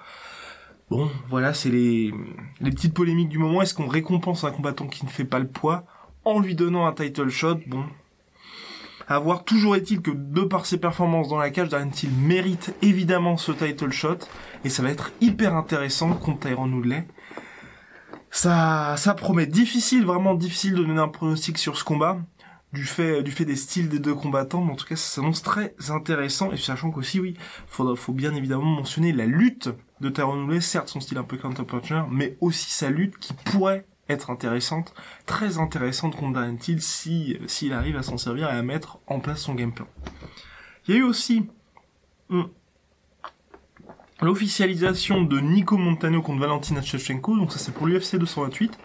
Bon, 0.91 1.09
voilà, 1.29 1.55
c'est 1.55 1.71
les 1.71 2.13
petites 2.61 2.95
polémiques 2.95 3.29
du 3.29 3.39
moment. 3.39 3.63
Est-ce 3.63 3.75
qu'on 3.75 3.87
récompense 3.87 4.43
un 4.43 4.51
combattant 4.51 4.87
qui 4.87 5.05
ne 5.05 5.11
fait 5.11 5.25
pas 5.25 5.39
le 5.39 5.47
poids 5.47 5.85
en 6.25 6.41
lui 6.41 6.55
donnant 6.55 6.87
un 6.87 6.93
title 6.93 7.29
shot? 7.29 7.61
Bon, 7.67 7.85
à 9.09 9.19
voir. 9.19 9.45
Toujours 9.45 9.77
est-il 9.77 10.01
que 10.01 10.11
de 10.11 10.43
par 10.43 10.67
ses 10.67 10.79
performances 10.79 11.29
dans 11.29 11.39
la 11.39 11.51
cage, 11.51 11.69
Darren 11.69 11.91
Till 11.91 12.11
mérite 12.11 12.75
évidemment 12.83 13.37
ce 13.37 13.53
title 13.53 13.91
shot 13.91 14.19
et 14.65 14.69
ça 14.69 14.83
va 14.83 14.91
être 14.91 15.13
hyper 15.21 15.55
intéressant 15.55 16.13
contre 16.13 16.41
Tyrone 16.41 16.75
Woodley. 16.75 17.07
Ça, 18.31 18.95
ça 18.99 19.15
promet 19.15 19.47
difficile, 19.47 20.05
vraiment 20.05 20.35
difficile 20.35 20.75
de 20.75 20.85
donner 20.85 21.01
un 21.01 21.09
pronostic 21.09 21.59
sur 21.59 21.77
ce 21.77 21.85
combat 21.85 22.19
du 22.75 22.85
fait 22.85 23.23
du 23.23 23.31
fait 23.31 23.47
des 23.47 23.57
styles 23.57 23.89
des 23.89 23.99
deux 23.99 24.15
combattants 24.15 24.63
mais 24.63 24.73
en 24.73 24.77
tout 24.77 24.85
cas 24.85 24.97
ça 24.97 25.15
s'annonce 25.15 25.43
très 25.43 25.75
intéressant 25.89 26.53
et 26.53 26.59
sachant 26.59 26.91
qu'aussi 26.91 27.19
oui 27.19 27.35
faut 27.67 27.97
faut 27.97 28.13
bien 28.13 28.35
évidemment 28.35 28.67
mentionner 28.67 29.13
la 29.13 29.25
lutte 29.25 29.71
de 30.03 30.11
Tyrone 30.11 30.43
Woodley 30.43 30.61
certes 30.61 30.89
son 30.89 31.01
style 31.01 31.17
un 31.17 31.23
peu 31.23 31.39
counter-puncher 31.39 32.03
mais 32.11 32.37
aussi 32.43 32.71
sa 32.71 32.91
lutte 32.91 33.17
qui 33.19 33.33
pourrait 33.33 33.87
être 34.09 34.31
intéressante, 34.31 34.95
très 35.27 35.59
intéressante 35.59 36.17
contre 36.17 36.35
Darren 36.35 36.57
Till 36.57 36.81
si 36.81 37.37
s'il 37.47 37.73
arrive 37.73 37.97
à 37.97 38.03
s'en 38.03 38.19
servir 38.19 38.49
et 38.49 38.57
à 38.57 38.63
mettre 38.63 38.99
en 39.07 39.21
place 39.21 39.41
son 39.41 39.55
game 39.55 39.73
plan. 39.73 39.87
Il 40.87 40.95
y 40.95 40.97
a 40.97 41.01
eu 41.01 41.05
aussi 41.05 41.47
hmm, 42.31 42.45
l'officialisation 44.23 45.23
de 45.23 45.39
Nico 45.41 45.77
Montano 45.77 46.23
contre 46.23 46.41
Valentina 46.41 46.83
Shevchenko, 46.83 47.37
donc 47.37 47.53
ça 47.53 47.59
c'est 47.59 47.73
pour 47.73 47.87
l'UFC 47.87 48.17
228. 48.17 48.79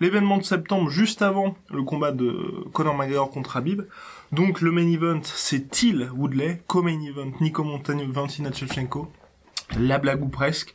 L'événement 0.00 0.38
de 0.38 0.44
septembre, 0.44 0.88
juste 0.88 1.20
avant 1.20 1.56
le 1.68 1.82
combat 1.82 2.10
de 2.10 2.64
Conor 2.72 2.96
McGregor 2.96 3.30
contre 3.30 3.58
Habib. 3.58 3.82
Donc 4.32 4.62
le 4.62 4.72
main 4.72 4.90
event, 4.90 5.20
c'est 5.22 5.68
Till 5.70 6.08
Woodley, 6.14 6.62
co-main 6.66 7.02
event 7.02 7.32
Nico 7.42 7.64
Montano, 7.64 8.10
Valentina 8.10 8.50
Shevchenko 8.50 9.12
la 9.78 9.98
blague 9.98 10.22
ou 10.22 10.28
presque. 10.28 10.74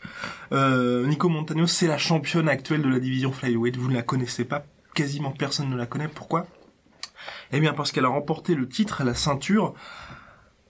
Euh, 0.51 1.06
Nico 1.06 1.30
Montano, 1.30 1.68
c'est 1.68 1.88
la 1.88 1.97
championne 1.97 2.50
actuelle 2.50 2.81
de 2.81 2.89
la 2.89 3.00
division 3.00 3.31
flyweight. 3.31 3.77
Vous 3.77 3.89
ne 3.89 3.95
la 3.95 4.01
connaissez 4.01 4.45
pas, 4.45 4.65
quasiment 4.94 5.31
personne 5.31 5.69
ne 5.69 5.75
la 5.75 5.86
connaît. 5.86 6.07
Pourquoi? 6.07 6.47
Eh 7.51 7.59
bien 7.59 7.74
parce 7.74 7.92
qu'elle 7.92 8.06
a 8.06 8.09
remporté 8.09 8.56
le 8.56 8.68
titre, 8.68 9.03
la 9.03 9.13
ceinture, 9.13 9.74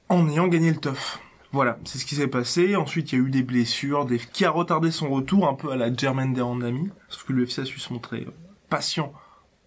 en 0.09 0.27
ayant 0.29 0.47
gagné 0.47 0.71
le 0.71 0.77
tough. 0.77 1.19
Voilà, 1.51 1.77
c'est 1.85 1.99
ce 1.99 2.05
qui 2.05 2.15
s'est 2.15 2.27
passé. 2.27 2.75
Ensuite, 2.75 3.11
il 3.11 3.19
y 3.19 3.21
a 3.21 3.25
eu 3.25 3.29
des 3.29 3.43
blessures, 3.43 4.05
qui 4.33 4.43
a 4.43 4.49
retardé 4.49 4.91
son 4.91 5.09
retour, 5.09 5.47
un 5.47 5.53
peu 5.53 5.71
à 5.71 5.77
la 5.77 5.93
Germaine 5.93 6.33
Derandami, 6.33 6.89
sauf 7.07 7.23
que 7.23 7.33
l'UFC 7.33 7.59
a 7.59 7.65
su 7.65 7.79
se 7.79 7.93
montrer 7.93 8.25
euh, 8.27 8.33
patient 8.69 9.13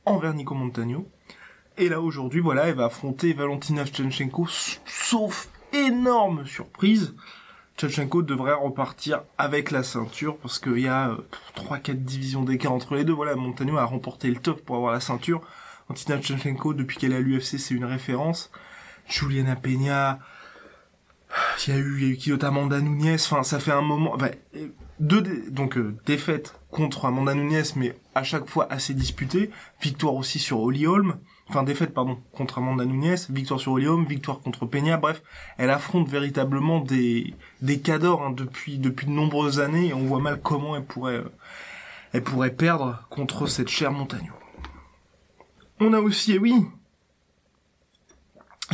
envers 0.04 0.34
Nico 0.34 0.54
Montano. 0.54 1.08
Et 1.78 1.88
là, 1.88 2.00
aujourd'hui, 2.00 2.40
voilà, 2.40 2.66
elle 2.66 2.75
va 2.75 2.87
affronter 2.87 3.32
Valentina 3.32 3.87
Shevchenko, 3.87 4.46
sauf 4.84 5.49
énorme 5.72 6.44
surprise, 6.44 7.14
Tchatchenko 7.78 8.22
devrait 8.22 8.54
repartir 8.54 9.22
avec 9.38 9.70
la 9.70 9.84
ceinture 9.84 10.36
parce 10.38 10.58
qu'il 10.58 10.80
y 10.80 10.88
a 10.88 11.16
3-4 11.56 11.90
euh, 11.90 11.94
divisions 11.94 12.42
d'écart 12.42 12.72
entre 12.72 12.96
les 12.96 13.04
deux. 13.04 13.12
Voilà, 13.12 13.36
Montano 13.36 13.78
a 13.78 13.84
remporté 13.84 14.28
le 14.28 14.36
top 14.36 14.64
pour 14.64 14.75
avoir 14.75 14.92
la 14.92 14.99
ceinture. 14.99 15.40
Antina 15.88 16.18
Tchatchenko, 16.18 16.75
depuis 16.75 16.97
qu'elle 16.97 17.12
est 17.12 17.16
à 17.16 17.20
l'UFC, 17.20 17.56
c'est 17.58 17.75
une 17.75 17.85
référence. 17.85 18.50
Juliana 19.06 19.54
Peña, 19.54 20.18
il 21.66 21.73
y 21.73 21.76
a 21.76 21.78
eu, 21.78 21.97
il 21.99 22.04
y 22.04 22.11
a 22.11 22.12
eu 22.12 22.16
qui 22.16 22.30
notamment 22.30 22.62
Amanda 22.62 22.80
Nunes. 22.80 23.14
Enfin, 23.14 23.44
ça 23.44 23.61
fait 23.61 23.70
un 23.70 23.80
moment. 23.80 24.12
Enfin, 24.12 24.30
deux 24.99 25.23
donc 25.49 25.78
euh, 25.78 25.97
défaites 26.04 26.58
contre 26.73 27.04
Amanda 27.04 27.35
Nunes, 27.35 27.62
mais 27.76 27.97
à 28.16 28.25
chaque 28.25 28.49
fois 28.49 28.66
assez 28.73 28.92
disputées. 28.92 29.50
Victoire 29.80 30.14
aussi 30.14 30.40
sur 30.40 30.61
Holly 30.61 30.88
Holm 30.88 31.16
enfin 31.49 31.62
défaite 31.62 31.95
pardon 31.95 32.19
contre 32.33 32.59
Amanda 32.59 32.85
Nunes, 32.85 33.17
victoire 33.31 33.61
sur 33.61 33.73
Olium, 33.73 34.05
victoire 34.05 34.40
contre 34.40 34.67
Peña, 34.67 34.97
bref, 34.97 35.23
elle 35.57 35.71
affronte 35.71 36.09
véritablement 36.09 36.81
des 36.81 37.35
des 37.62 37.81
cadors 37.81 38.23
hein, 38.23 38.31
depuis 38.31 38.78
depuis 38.78 39.07
de 39.07 39.12
nombreuses 39.12 39.61
années 39.61 39.88
et 39.88 39.95
on 39.95 40.05
voit 40.05 40.21
mal 40.21 40.40
comment 40.40 40.76
elle 40.76 40.85
pourrait 40.85 41.17
euh, 41.17 41.33
elle 42.12 42.23
pourrait 42.23 42.55
perdre 42.55 43.05
contre 43.11 43.47
cette 43.47 43.69
chère 43.69 43.93
Montagno. 43.93 44.33
On 45.81 45.93
a 45.93 46.00
aussi, 46.00 46.33
eh 46.33 46.38
oui, 46.38 46.67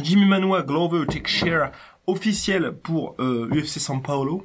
Jimmy 0.02 0.26
Manoa 0.26 0.62
Glover 0.62 1.06
Teixeira 1.06 1.70
officiel 2.06 2.72
pour 2.82 3.14
euh, 3.18 3.48
UFC 3.50 3.78
San 3.78 4.02
Paulo. 4.02 4.44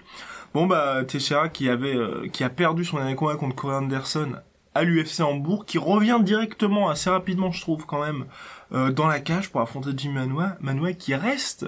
Bon 0.54 0.66
bah 0.68 1.04
Teixeira 1.06 1.50
qui 1.50 1.70
avait 1.70 1.96
euh, 1.96 2.28
qui 2.28 2.44
a 2.44 2.50
perdu 2.50 2.86
son 2.86 2.98
dernier 2.98 3.16
combat 3.16 3.36
contre 3.36 3.56
Corey 3.56 3.76
Anderson 3.76 4.34
à 4.80 4.84
l'UFC 4.84 5.20
Hambourg, 5.20 5.66
qui 5.66 5.78
revient 5.78 6.20
directement 6.24 6.90
assez 6.90 7.10
rapidement, 7.10 7.52
je 7.52 7.60
trouve 7.60 7.86
quand 7.86 8.02
même, 8.02 8.26
euh, 8.72 8.92
dans 8.92 9.08
la 9.08 9.20
cage 9.20 9.50
pour 9.50 9.60
affronter 9.60 9.90
Jim 9.96 10.14
Manoa, 10.14 10.56
Manoa 10.62 10.94
qui 10.94 11.14
reste 11.16 11.68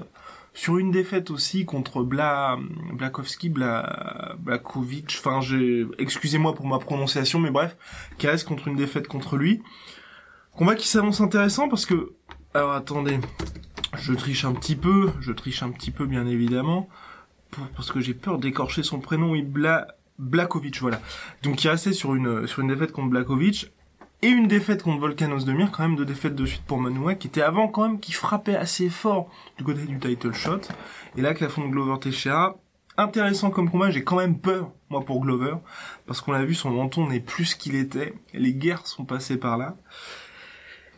sur 0.53 0.77
une 0.77 0.91
défaite 0.91 1.30
aussi 1.30 1.65
contre 1.65 2.03
Bla, 2.03 2.58
Blakowski, 2.94 3.50
Bla, 3.50 4.36
Blakovic, 4.39 5.18
enfin 5.20 5.41
j'ai, 5.41 5.86
excusez-moi 6.00 6.56
pour 6.56 6.65
ma 6.65 6.80
prononciation, 6.80 7.39
mais 7.39 7.51
bref, 7.51 7.75
qui 8.18 8.27
reste 8.27 8.48
contre 8.48 8.70
une 8.70 8.77
défaite 8.77 9.10
contre 9.10 9.36
lui. 9.36 9.62
Combat 10.53 10.75
qui 10.75 10.88
s'annonce 10.88 11.20
intéressant 11.20 11.68
parce 11.68 11.86
que, 11.86 12.13
alors 12.53 12.72
attendez, 12.72 13.20
je 13.98 14.13
triche 14.13 14.46
un 14.46 14.53
petit 14.53 14.77
peu, 14.77 15.12
je 15.20 15.34
triche 15.34 15.63
un 15.63 15.72
petit 15.72 15.91
peu 15.91 16.06
bien 16.06 16.25
évidemment, 16.25 16.88
parce 17.75 17.91
que 17.91 18.00
j'ai 18.00 18.13
peur 18.13 18.38
d'écorcher 18.38 18.84
son 18.84 19.00
prénom, 19.00 19.32
oui, 19.32 19.41
Bla, 19.41 19.96
Blakovic, 20.22 20.80
voilà. 20.80 21.01
Donc 21.44 21.63
il 21.63 21.68
restait 21.68 21.94
sur 21.94 22.16
une 22.16 22.48
sur 22.48 22.62
une 22.62 22.70
défaite 22.70 22.92
contre 22.92 23.10
Blakovic 23.10 23.72
et 24.22 24.28
une 24.28 24.48
défaite 24.48 24.84
contre 24.84 25.00
Volkanos 25.00 25.46
Demir, 25.46 25.72
quand 25.72 25.82
même 25.82 25.96
deux 25.96 26.06
défaites 26.06 26.36
de 26.36 26.46
suite 26.46 26.62
pour 26.62 26.80
Manoua, 26.80 27.16
qui 27.16 27.28
était 27.28 27.42
avant 27.42 27.68
quand 27.68 27.88
même, 27.88 28.00
qui 28.00 28.12
frappait 28.12 28.56
assez 28.56 28.90
fort 28.90 29.32
du 29.58 29.63
côté 29.63 29.82
du 29.86 29.98
title 29.98 30.32
shot. 30.32 30.62
Et 31.18 31.22
là, 31.22 31.34
de 31.34 31.72
Glover 31.72 32.00
Teixeira, 32.00 32.60
intéressant 32.98 33.50
comme 33.50 33.70
combat. 33.70 33.90
J'ai 33.90 34.04
quand 34.04 34.18
même 34.18 34.38
peur, 34.38 34.70
moi, 34.92 35.04
pour 35.04 35.22
Glover, 35.22 35.56
parce 36.06 36.22
qu'on 36.22 36.34
l'a 36.34 36.46
vu, 36.46 36.54
son 36.54 36.70
menton 36.70 37.08
n'est 37.08 37.20
plus 37.20 37.46
ce 37.46 37.56
qu'il 37.56 37.74
était. 37.74 38.13
Les 38.36 38.54
guerres 38.54 38.86
sont 38.86 39.06
passées 39.06 39.38
par 39.38 39.58
là. 39.58 39.75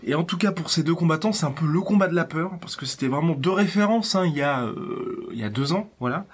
Et 0.06 0.15
en 0.15 0.25
tout 0.25 0.38
cas, 0.38 0.51
pour 0.51 0.70
ces 0.70 0.84
deux 0.84 0.96
combattants, 0.96 1.32
c'est 1.32 1.46
un 1.46 1.51
peu 1.51 1.65
le 1.65 1.80
combat 1.80 2.08
de 2.10 2.15
la 2.15 2.25
peur, 2.25 2.51
parce 2.60 2.75
que 2.75 2.86
c'était 2.86 3.08
vraiment 3.08 3.36
deux 3.36 3.51
références, 3.51 4.15
hein, 4.15 4.25
il 4.25 4.34
y 4.36 4.42
a, 4.42 4.63
euh, 4.63 5.30
il 5.32 5.39
y 5.39 5.46
a 5.46 5.50
deux 5.50 5.72
ans, 5.72 5.89
voilà. 6.01 6.25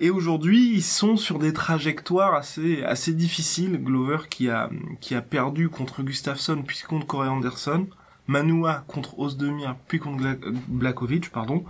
Et 0.00 0.10
aujourd'hui, 0.10 0.72
ils 0.74 0.82
sont 0.82 1.16
sur 1.16 1.38
des 1.38 1.52
trajectoires 1.52 2.34
assez 2.34 2.82
assez 2.82 3.12
difficiles. 3.12 3.78
Glover 3.82 4.28
qui 4.28 4.50
a 4.50 4.68
qui 5.00 5.14
a 5.14 5.22
perdu 5.22 5.68
contre 5.68 6.02
Gustafsson 6.02 6.62
puis 6.66 6.80
contre 6.88 7.06
Corey 7.06 7.28
Anderson, 7.28 7.86
Manua 8.26 8.84
contre 8.88 9.18
Ozdemir 9.18 9.76
puis 9.86 10.00
contre 10.00 10.36
Blakovic, 10.68 11.30
pardon. 11.30 11.64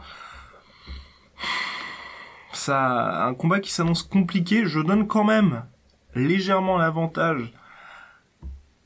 Ça, 2.52 3.26
un 3.26 3.35
combat 3.35 3.61
qui 3.61 3.71
s'annonce 3.71 4.02
compliqué. 4.02 4.64
Je 4.64 4.81
donne 4.81 5.07
quand 5.07 5.25
même 5.25 5.64
légèrement 6.14 6.78
l'avantage 6.78 7.52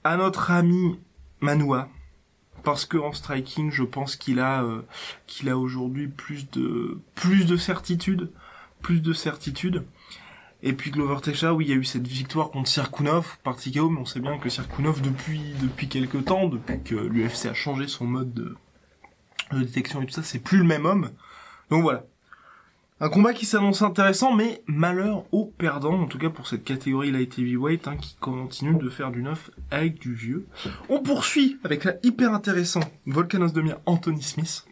à 0.02 0.16
notre 0.16 0.50
ami 0.50 0.99
Manua 1.40 1.88
parce 2.64 2.87
que 2.87 2.99
en 2.99 3.12
striking, 3.12 3.71
je 3.71 3.85
pense 3.85 4.16
qu'il 4.16 4.40
a 4.40 4.62
euh, 4.64 4.83
qu'il 5.26 5.49
a 5.49 5.57
aujourd'hui 5.57 6.09
plus 6.09 6.50
de 6.50 6.99
plus 7.14 7.47
de 7.47 7.57
certitude 7.57 8.33
plus 8.80 9.00
de 9.00 9.12
certitude. 9.12 9.85
Et 10.62 10.73
puis 10.73 10.90
Glover 10.90 11.20
Teixeira, 11.20 11.54
oui, 11.54 11.66
il 11.66 11.70
y 11.70 11.73
a 11.73 11.76
eu 11.76 11.85
cette 11.85 12.06
victoire 12.06 12.50
contre 12.50 12.68
Sirkunov 12.68 13.38
par 13.44 13.56
mais 13.56 13.80
on 14.00 14.04
sait 14.04 14.20
bien 14.20 14.38
que 14.38 14.49
Sirkunov, 14.49 15.00
depuis, 15.00 15.40
depuis 15.62 15.88
quelques 15.88 16.25
temps, 16.25 16.49
depuis 16.49 16.82
que 16.82 16.97
l'UFC 16.97 17.47
a 17.47 17.54
changé 17.54 17.87
son 17.87 18.06
mode 18.06 18.35
de, 18.35 18.56
détection 19.52 20.02
et 20.02 20.06
tout 20.06 20.12
ça, 20.12 20.23
c'est 20.23 20.40
plus 20.40 20.58
le 20.58 20.64
même 20.64 20.85
homme. 20.85 21.11
Donc 21.70 21.82
voilà. 21.82 22.04
Un 23.00 23.08
combat 23.08 23.32
qui 23.32 23.47
s'annonce 23.47 23.82
intéressant, 23.82 24.35
mais 24.35 24.64
malheur 24.66 25.23
aux 25.30 25.47
perdants, 25.47 26.00
en 26.00 26.06
tout 26.06 26.18
cas 26.18 26.30
pour 26.30 26.49
cette 26.49 26.64
catégorie 26.64 27.12
light 27.12 27.38
heavyweight, 27.38 27.87
hein, 27.87 27.97
qui 27.97 28.16
continue 28.16 28.76
de 28.76 28.90
faire 28.90 29.12
du 29.12 29.23
neuf 29.23 29.52
avec 29.70 30.00
du 30.00 30.12
vieux. 30.12 30.49
On 30.88 31.00
poursuit 31.00 31.61
avec 31.62 31.85
la 31.85 31.94
hyper 32.02 32.35
intéressant 32.35 32.80
Volkanos 33.06 33.52
Demir 33.52 33.78
Anthony 33.87 34.23
Smith. 34.23 34.66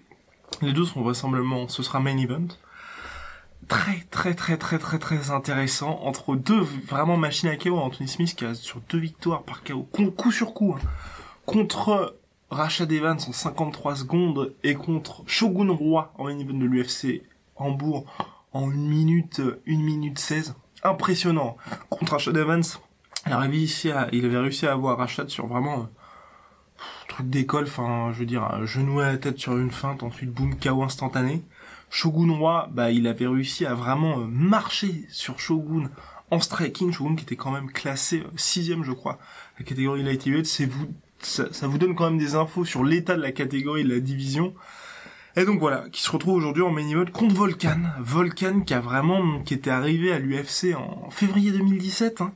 Les 0.61 0.73
deux 0.73 0.85
sont 0.85 1.03
vraisemblablement, 1.03 1.69
ce 1.69 1.85
sera 1.85 2.01
main 2.01 2.19
event 2.19 2.49
très 3.69 4.07
très 4.11 4.35
très 4.35 4.57
très 4.57 4.79
très 4.79 4.99
très 4.99 5.31
intéressant 5.31 6.01
entre 6.03 6.37
deux 6.37 6.61
vraiment 6.61 7.17
machines 7.17 7.49
à 7.49 7.57
KO 7.57 7.77
Anthony 7.77 8.09
Smith 8.09 8.35
qui 8.35 8.45
a 8.45 8.55
sur 8.55 8.81
deux 8.89 8.99
victoires 8.99 9.43
par 9.43 9.63
KO 9.65 9.83
coup 9.83 10.33
sur 10.33 10.55
coup 10.55 10.77
hein, 10.77 10.87
contre 11.45 12.17
Rashad 12.51 12.91
Evans 12.93 13.19
en 13.27 13.33
53 13.33 13.97
secondes 13.97 14.55
et 14.63 14.75
contre 14.75 15.25
Shogun 15.27 15.73
Roy 15.73 16.13
en 16.17 16.25
main 16.25 16.39
event 16.39 16.59
de 16.59 16.65
l'UFC 16.65 17.23
Hambourg 17.57 18.05
en 18.53 18.71
1 18.71 18.75
minute 18.75 19.41
1 19.67 19.77
minute 19.77 20.19
16 20.19 20.55
impressionnant. 20.85 21.57
Contre 21.91 22.13
Rashad 22.13 22.37
Evans 22.37 22.63
il 23.27 23.33
avait 23.33 23.49
réussi 23.49 23.91
à, 23.91 24.09
il 24.13 24.25
avait 24.25 24.39
réussi 24.39 24.67
à 24.67 24.73
avoir 24.73 24.99
Rashad 24.99 25.29
sur 25.29 25.49
vraiment 25.49 25.81
euh, 25.81 26.83
truc 27.09 27.29
d'école 27.29 27.65
enfin 27.65 28.13
je 28.13 28.21
veux 28.21 28.27
dire 28.27 28.65
genou 28.65 29.01
à 29.01 29.07
la 29.07 29.17
tête 29.17 29.39
sur 29.39 29.57
une 29.57 29.73
feinte 29.73 30.05
ensuite 30.05 30.31
boum 30.31 30.55
KO 30.57 30.85
instantané 30.85 31.43
Shogun 31.91 32.33
Roi, 32.33 32.69
bah, 32.73 32.91
il 32.91 33.07
avait 33.07 33.27
réussi 33.27 33.65
à 33.65 33.75
vraiment 33.75 34.21
euh, 34.21 34.27
marcher 34.27 35.07
sur 35.09 35.39
Shogun 35.39 35.91
en 36.31 36.41
striking. 36.41 36.93
Shogun 36.93 37.17
qui 37.17 37.25
était 37.25 37.37
quand 37.37 37.53
même 37.53 37.71
classé 37.71 38.21
euh, 38.21 38.31
sixième, 38.37 38.85
je 38.85 38.93
crois, 38.93 39.19
la 39.59 39.65
catégorie 39.65 40.03
light 40.03 40.27
heavyweight. 40.27 40.47
C'est 40.47 40.67
vous, 40.67 40.89
ça, 41.21 41.49
vous 41.63 41.79
donne 41.79 41.95
quand 41.95 42.11
même 42.11 42.19
des 42.19 42.35
infos 42.35 42.65
sur 42.65 42.85
l'état 42.85 43.17
de 43.17 43.23
la 43.23 43.33
catégorie 43.33 43.85
de 43.85 43.95
la 43.95 44.01
division. 44.01 44.55
Et 45.37 45.45
donc 45.45 45.61
voilà, 45.61 45.89
qui 45.91 46.03
se 46.03 46.11
retrouve 46.11 46.35
aujourd'hui 46.35 46.63
en 46.63 46.71
main 46.71 46.89
event 46.89 47.11
contre 47.13 47.35
Volcan. 47.35 47.81
Volcan 48.01 48.61
qui 48.61 48.73
a 48.73 48.81
vraiment, 48.81 49.43
qui 49.43 49.55
était 49.55 49.71
arrivé 49.71 50.13
à 50.13 50.19
l'UFC 50.19 50.75
en 50.75 51.11
février 51.11 51.51
2017. 51.51 52.23
Hein. 52.23 52.33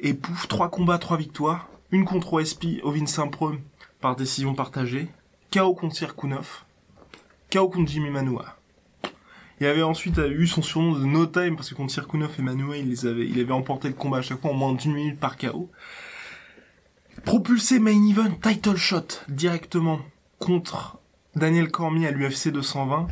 Et 0.00 0.14
pouf, 0.14 0.46
trois 0.46 0.70
combats, 0.70 0.98
trois 0.98 1.16
victoires. 1.16 1.68
Une 1.90 2.04
contre 2.04 2.34
OSP, 2.34 2.80
Ovin 2.82 3.06
Saint-Preux, 3.06 3.58
par 4.00 4.16
décision 4.16 4.54
partagée. 4.54 5.08
KO 5.52 5.74
contre 5.74 5.96
Sirkunov. 5.96 6.64
KO 7.54 7.68
contre 7.68 7.90
Jimmy 7.90 8.10
Manua. 8.10 8.56
Il 9.60 9.66
avait 9.66 9.82
ensuite 9.82 10.18
eu 10.18 10.46
son 10.48 10.60
surnom 10.60 10.98
de 10.98 11.04
No 11.04 11.26
Time 11.26 11.54
parce 11.54 11.70
que 11.70 11.76
contre 11.76 11.92
Sirkunov 11.92 12.32
et 12.38 12.42
Manua, 12.42 12.76
il 12.76 12.88
les 12.88 13.06
avait, 13.06 13.28
il 13.28 13.38
avait 13.38 13.52
emporté 13.52 13.86
le 13.86 13.94
combat 13.94 14.18
à 14.18 14.22
chaque 14.22 14.40
fois 14.40 14.50
en 14.50 14.54
moins 14.54 14.72
d'une 14.72 14.92
minute 14.92 15.20
par 15.20 15.36
KO. 15.36 15.70
Propulsé 17.24 17.78
main 17.78 18.08
event 18.08 18.32
title 18.42 18.76
shot 18.76 19.20
directement 19.28 20.00
contre 20.40 20.98
Daniel 21.36 21.70
Cormier 21.70 22.08
à 22.08 22.10
l'UFC 22.10 22.48
220. 22.48 23.06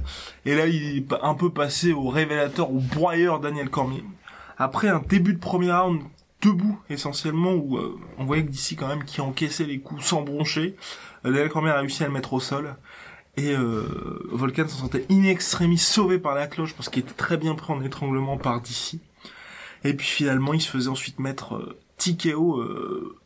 Et 0.45 0.57
là, 0.57 0.67
il 0.67 0.99
est 0.99 1.07
un 1.23 1.35
peu 1.35 1.51
passé 1.51 1.93
au 1.93 2.09
révélateur, 2.09 2.73
au 2.73 2.81
broyeur 2.81 3.39
Daniel 3.39 3.71
Cormier. 3.71 4.03
Après 4.59 4.89
un 4.89 5.03
début 5.09 5.35
de 5.35 5.39
premier 5.39 5.73
round 5.73 6.03
debout 6.41 6.81
essentiellement 6.91 7.53
où 7.53 7.79
euh, 7.79 7.97
on 8.19 8.25
voyait 8.25 8.45
que 8.45 8.51
d'ici 8.51 8.75
quand 8.75 8.89
même 8.89 9.05
qui 9.05 9.21
encaissait 9.21 9.65
les 9.65 9.79
coups 9.79 10.05
sans 10.05 10.23
broncher, 10.23 10.75
euh, 11.25 11.31
Daniel 11.31 11.49
Cormier 11.49 11.71
a 11.71 11.79
réussi 11.79 12.03
à 12.03 12.09
le 12.09 12.13
mettre 12.13 12.33
au 12.33 12.41
sol. 12.41 12.75
Et 13.37 13.55
euh, 13.57 14.19
Volcan 14.31 14.69
s'en 14.69 14.79
sentait 14.79 15.07
in 15.11 15.25
extremis 15.25 15.79
sauvé 15.79 16.19
par 16.19 16.35
la 16.35 16.47
cloche 16.47 16.75
parce 16.75 16.91
qu'il 16.91 17.03
était 17.03 17.15
très 17.15 17.39
bien 17.39 17.55
pris 17.55 17.73
en 17.73 17.83
étranglement 17.83 18.37
par 18.37 18.61
DC. 18.61 18.99
Et 19.85 19.95
puis 19.95 20.07
finalement, 20.07 20.53
il 20.53 20.61
se 20.61 20.69
faisait 20.69 20.91
ensuite 20.91 21.19
mettre 21.19 21.55
euh, 21.55 21.79
TKO 21.97 22.59
euh, 22.59 23.19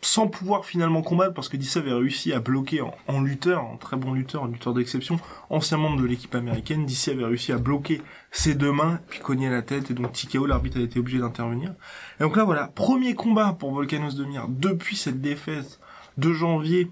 sans 0.00 0.28
pouvoir 0.28 0.64
finalement 0.64 1.02
combattre 1.02 1.34
parce 1.34 1.48
que 1.48 1.56
DC 1.56 1.76
avait 1.76 1.92
réussi 1.92 2.32
à 2.32 2.38
bloquer 2.38 2.82
en, 3.08 3.20
lutteur, 3.20 3.64
en 3.64 3.76
très 3.76 3.96
bon 3.96 4.12
lutteur, 4.12 4.44
un 4.44 4.48
lutteur 4.48 4.74
d'exception, 4.74 5.18
ancien 5.50 5.76
membre 5.76 6.00
de 6.00 6.06
l'équipe 6.06 6.34
américaine. 6.36 6.86
DC 6.86 7.08
avait 7.08 7.24
réussi 7.24 7.50
à 7.50 7.58
bloquer 7.58 8.00
ses 8.30 8.54
deux 8.54 8.70
mains, 8.70 9.00
puis 9.08 9.18
cogner 9.18 9.50
la 9.50 9.62
tête, 9.62 9.90
et 9.90 9.94
donc 9.94 10.12
TKO, 10.12 10.46
l'arbitre 10.46 10.78
a 10.78 10.82
été 10.82 11.00
obligé 11.00 11.18
d'intervenir. 11.18 11.74
Et 12.20 12.22
donc 12.22 12.36
là 12.36 12.44
voilà, 12.44 12.68
premier 12.68 13.16
combat 13.16 13.56
pour 13.58 13.72
Volcanos 13.72 14.14
Demir 14.14 14.46
depuis 14.48 14.96
cette 14.96 15.20
défaite 15.20 15.80
de 16.16 16.32
janvier 16.32 16.90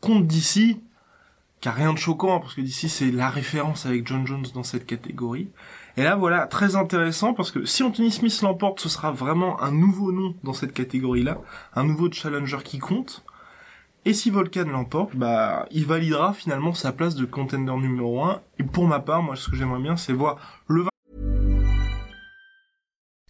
contre 0.00 0.26
DC 0.26 0.78
qui 1.60 1.68
rien 1.68 1.92
de 1.92 1.98
choquant 1.98 2.40
parce 2.40 2.54
que 2.54 2.60
d'ici 2.60 2.88
c'est 2.88 3.10
la 3.10 3.28
référence 3.28 3.86
avec 3.86 4.06
John 4.06 4.26
Jones 4.26 4.46
dans 4.54 4.62
cette 4.62 4.86
catégorie. 4.86 5.50
Et 5.96 6.02
là 6.02 6.16
voilà, 6.16 6.46
très 6.46 6.76
intéressant 6.76 7.34
parce 7.34 7.50
que 7.50 7.64
si 7.64 7.82
Anthony 7.82 8.10
Smith 8.10 8.40
l'emporte, 8.42 8.80
ce 8.80 8.88
sera 8.88 9.12
vraiment 9.12 9.60
un 9.60 9.70
nouveau 9.70 10.12
nom 10.12 10.34
dans 10.42 10.54
cette 10.54 10.72
catégorie-là, 10.72 11.38
un 11.74 11.84
nouveau 11.84 12.10
challenger 12.10 12.58
qui 12.64 12.78
compte. 12.78 13.24
Et 14.06 14.14
si 14.14 14.30
Volcan 14.30 14.64
l'emporte, 14.64 15.14
bah 15.14 15.66
il 15.70 15.84
validera 15.84 16.32
finalement 16.32 16.72
sa 16.72 16.92
place 16.92 17.14
de 17.14 17.26
contender 17.26 17.72
numéro 17.76 18.24
1. 18.24 18.40
Et 18.58 18.64
pour 18.64 18.86
ma 18.86 19.00
part, 19.00 19.22
moi 19.22 19.36
ce 19.36 19.50
que 19.50 19.56
j'aimerais 19.56 19.82
bien 19.82 19.96
c'est 19.96 20.14
voir 20.14 20.38
le 20.66 20.89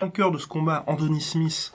Vainqueur 0.00 0.30
de 0.30 0.38
ce 0.38 0.46
combat, 0.46 0.84
Anthony 0.86 1.20
Smith, 1.20 1.72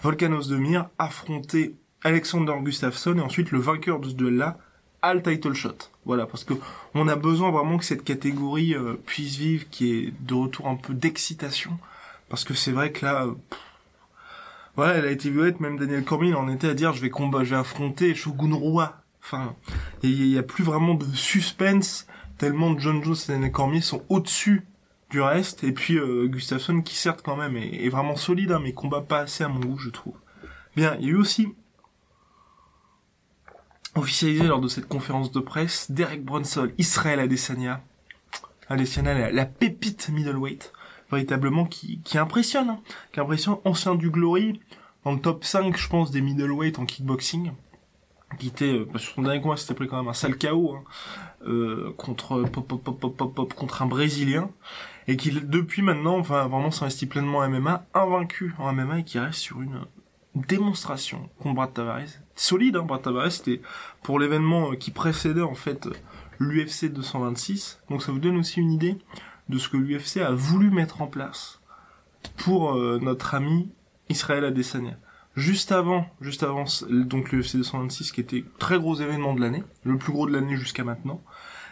Volkanos 0.00 0.48
Demir, 0.48 0.88
affronter 0.98 1.76
Alexander 2.02 2.54
Gustafsson 2.60 3.16
et 3.18 3.20
ensuite 3.20 3.50
le 3.50 3.58
vainqueur 3.58 4.00
de 4.00 4.08
ce 4.08 4.14
duel-là, 4.14 4.58
Al 5.02 5.22
title 5.22 5.52
shot. 5.52 5.90
Voilà, 6.04 6.26
parce 6.26 6.44
que 6.44 6.54
on 6.94 7.08
a 7.08 7.16
besoin 7.16 7.50
vraiment 7.50 7.76
que 7.76 7.84
cette 7.84 8.04
catégorie 8.04 8.74
euh, 8.74 8.94
puisse 9.04 9.36
vivre, 9.36 9.64
qui 9.70 9.92
est 9.92 10.14
de 10.20 10.34
retour 10.34 10.68
un 10.68 10.76
peu 10.76 10.94
d'excitation, 10.94 11.76
parce 12.28 12.44
que 12.44 12.54
c'est 12.54 12.70
vrai 12.70 12.92
que 12.92 13.04
là, 13.04 13.24
euh, 13.24 13.34
voilà, 14.76 14.94
elle 14.94 15.06
a 15.06 15.10
été 15.10 15.28
violette, 15.28 15.60
même 15.60 15.78
Daniel 15.78 16.04
Cormier 16.04 16.34
en 16.34 16.48
était 16.48 16.68
à 16.68 16.74
dire, 16.74 16.92
je 16.92 17.00
vais 17.00 17.10
combat, 17.10 17.42
je 17.42 17.50
vais 17.50 17.60
affronter 17.60 18.14
Shogun 18.14 18.54
Roi. 18.54 18.96
Enfin, 19.24 19.54
il 20.02 20.30
n'y 20.30 20.38
a, 20.38 20.42
plus 20.42 20.64
vraiment 20.64 20.94
de 20.94 21.04
suspense, 21.14 22.06
tellement 22.38 22.78
John 22.78 23.02
Jones 23.02 23.16
et 23.28 23.32
Daniel 23.32 23.52
Cormier 23.52 23.80
sont 23.80 24.02
au-dessus 24.08 24.66
du 25.12 25.20
reste. 25.20 25.62
Et 25.62 25.72
puis 25.72 25.96
euh, 25.96 26.26
Gustafsson 26.26 26.82
qui 26.82 26.96
certes 26.96 27.22
quand 27.22 27.36
même 27.36 27.56
est, 27.56 27.88
vraiment 27.88 28.16
solide, 28.16 28.50
hein, 28.50 28.60
mais 28.60 28.72
combat 28.72 29.02
pas 29.02 29.20
assez 29.20 29.44
à 29.44 29.48
mon 29.48 29.60
goût, 29.60 29.78
je 29.78 29.90
trouve. 29.90 30.14
Bien, 30.74 30.96
il 30.98 31.06
y 31.06 31.08
a 31.08 31.12
eu 31.12 31.16
aussi 31.16 31.54
officialisé 33.94 34.44
lors 34.44 34.60
de 34.60 34.68
cette 34.68 34.88
conférence 34.88 35.30
de 35.30 35.40
presse 35.40 35.90
Derek 35.90 36.24
Brunson, 36.24 36.70
Israël 36.78 37.20
Adesanya. 37.20 37.82
Adesanya, 38.68 39.30
la, 39.30 39.44
pépite 39.44 40.08
middleweight, 40.08 40.72
véritablement 41.10 41.66
qui, 41.66 42.00
qui 42.00 42.16
impressionne, 42.16 42.70
hein, 42.70 42.80
qui 43.12 43.20
impressionne, 43.20 43.56
ancien 43.64 43.94
du 43.94 44.10
Glory, 44.10 44.60
dans 45.04 45.12
le 45.12 45.20
top 45.20 45.44
5, 45.44 45.76
je 45.76 45.88
pense, 45.88 46.10
des 46.10 46.22
middleweight 46.22 46.78
en 46.78 46.86
kickboxing. 46.86 47.52
Qui 48.38 48.48
était 48.48 48.80
bah, 48.80 48.98
sur 48.98 49.14
son 49.14 49.22
dernier 49.22 49.40
combat 49.40 49.56
c'était 49.56 49.74
pris 49.74 49.88
quand 49.88 49.96
même 49.96 50.08
un 50.08 50.14
sale 50.14 50.38
KO 50.38 50.76
hein, 50.76 50.84
euh, 51.46 51.92
contre 51.96 52.44
contre 53.54 53.82
un 53.82 53.86
brésilien 53.86 54.50
et 55.08 55.16
qui 55.16 55.32
depuis 55.32 55.82
maintenant 55.82 56.18
enfin 56.18 56.46
vraiment 56.46 56.70
s'investit 56.70 57.06
pleinement 57.06 57.38
en 57.38 57.48
MMA 57.48 57.86
invaincu 57.94 58.54
en 58.58 58.72
MMA 58.72 59.00
et 59.00 59.04
qui 59.04 59.18
reste 59.18 59.38
sur 59.38 59.60
une 59.60 59.80
démonstration 60.34 61.28
contre 61.40 61.54
Brad 61.56 61.74
Tavares. 61.74 62.20
Solide 62.34 62.76
hein, 62.76 62.82
Brad 62.82 63.02
Tavares 63.02 63.32
c'était 63.32 63.60
pour 64.02 64.18
l'événement 64.18 64.72
euh, 64.72 64.76
qui 64.76 64.90
précédait 64.90 65.42
en 65.42 65.54
fait 65.54 65.88
l'UFC 66.38 66.92
226 66.92 67.80
donc 67.90 68.02
ça 68.02 68.12
vous 68.12 68.18
donne 68.18 68.38
aussi 68.38 68.60
une 68.60 68.72
idée 68.72 68.98
de 69.48 69.58
ce 69.58 69.68
que 69.68 69.76
l'UFC 69.76 70.18
a 70.18 70.30
voulu 70.30 70.70
mettre 70.70 71.02
en 71.02 71.06
place 71.06 71.60
pour 72.36 72.74
euh, 72.74 72.98
notre 73.02 73.34
ami 73.34 73.70
Israël 74.08 74.44
Adesanya 74.44 74.96
juste 75.36 75.72
avant, 75.72 76.06
juste 76.20 76.42
avant 76.42 76.64
donc 76.90 77.32
l'UFC 77.32 77.56
226 77.56 78.12
qui 78.12 78.20
était 78.20 78.44
très 78.58 78.78
gros 78.78 78.94
événement 78.96 79.34
de 79.34 79.40
l'année, 79.40 79.62
le 79.84 79.96
plus 79.96 80.12
gros 80.12 80.26
de 80.26 80.32
l'année 80.32 80.56
jusqu'à 80.56 80.84
maintenant, 80.84 81.22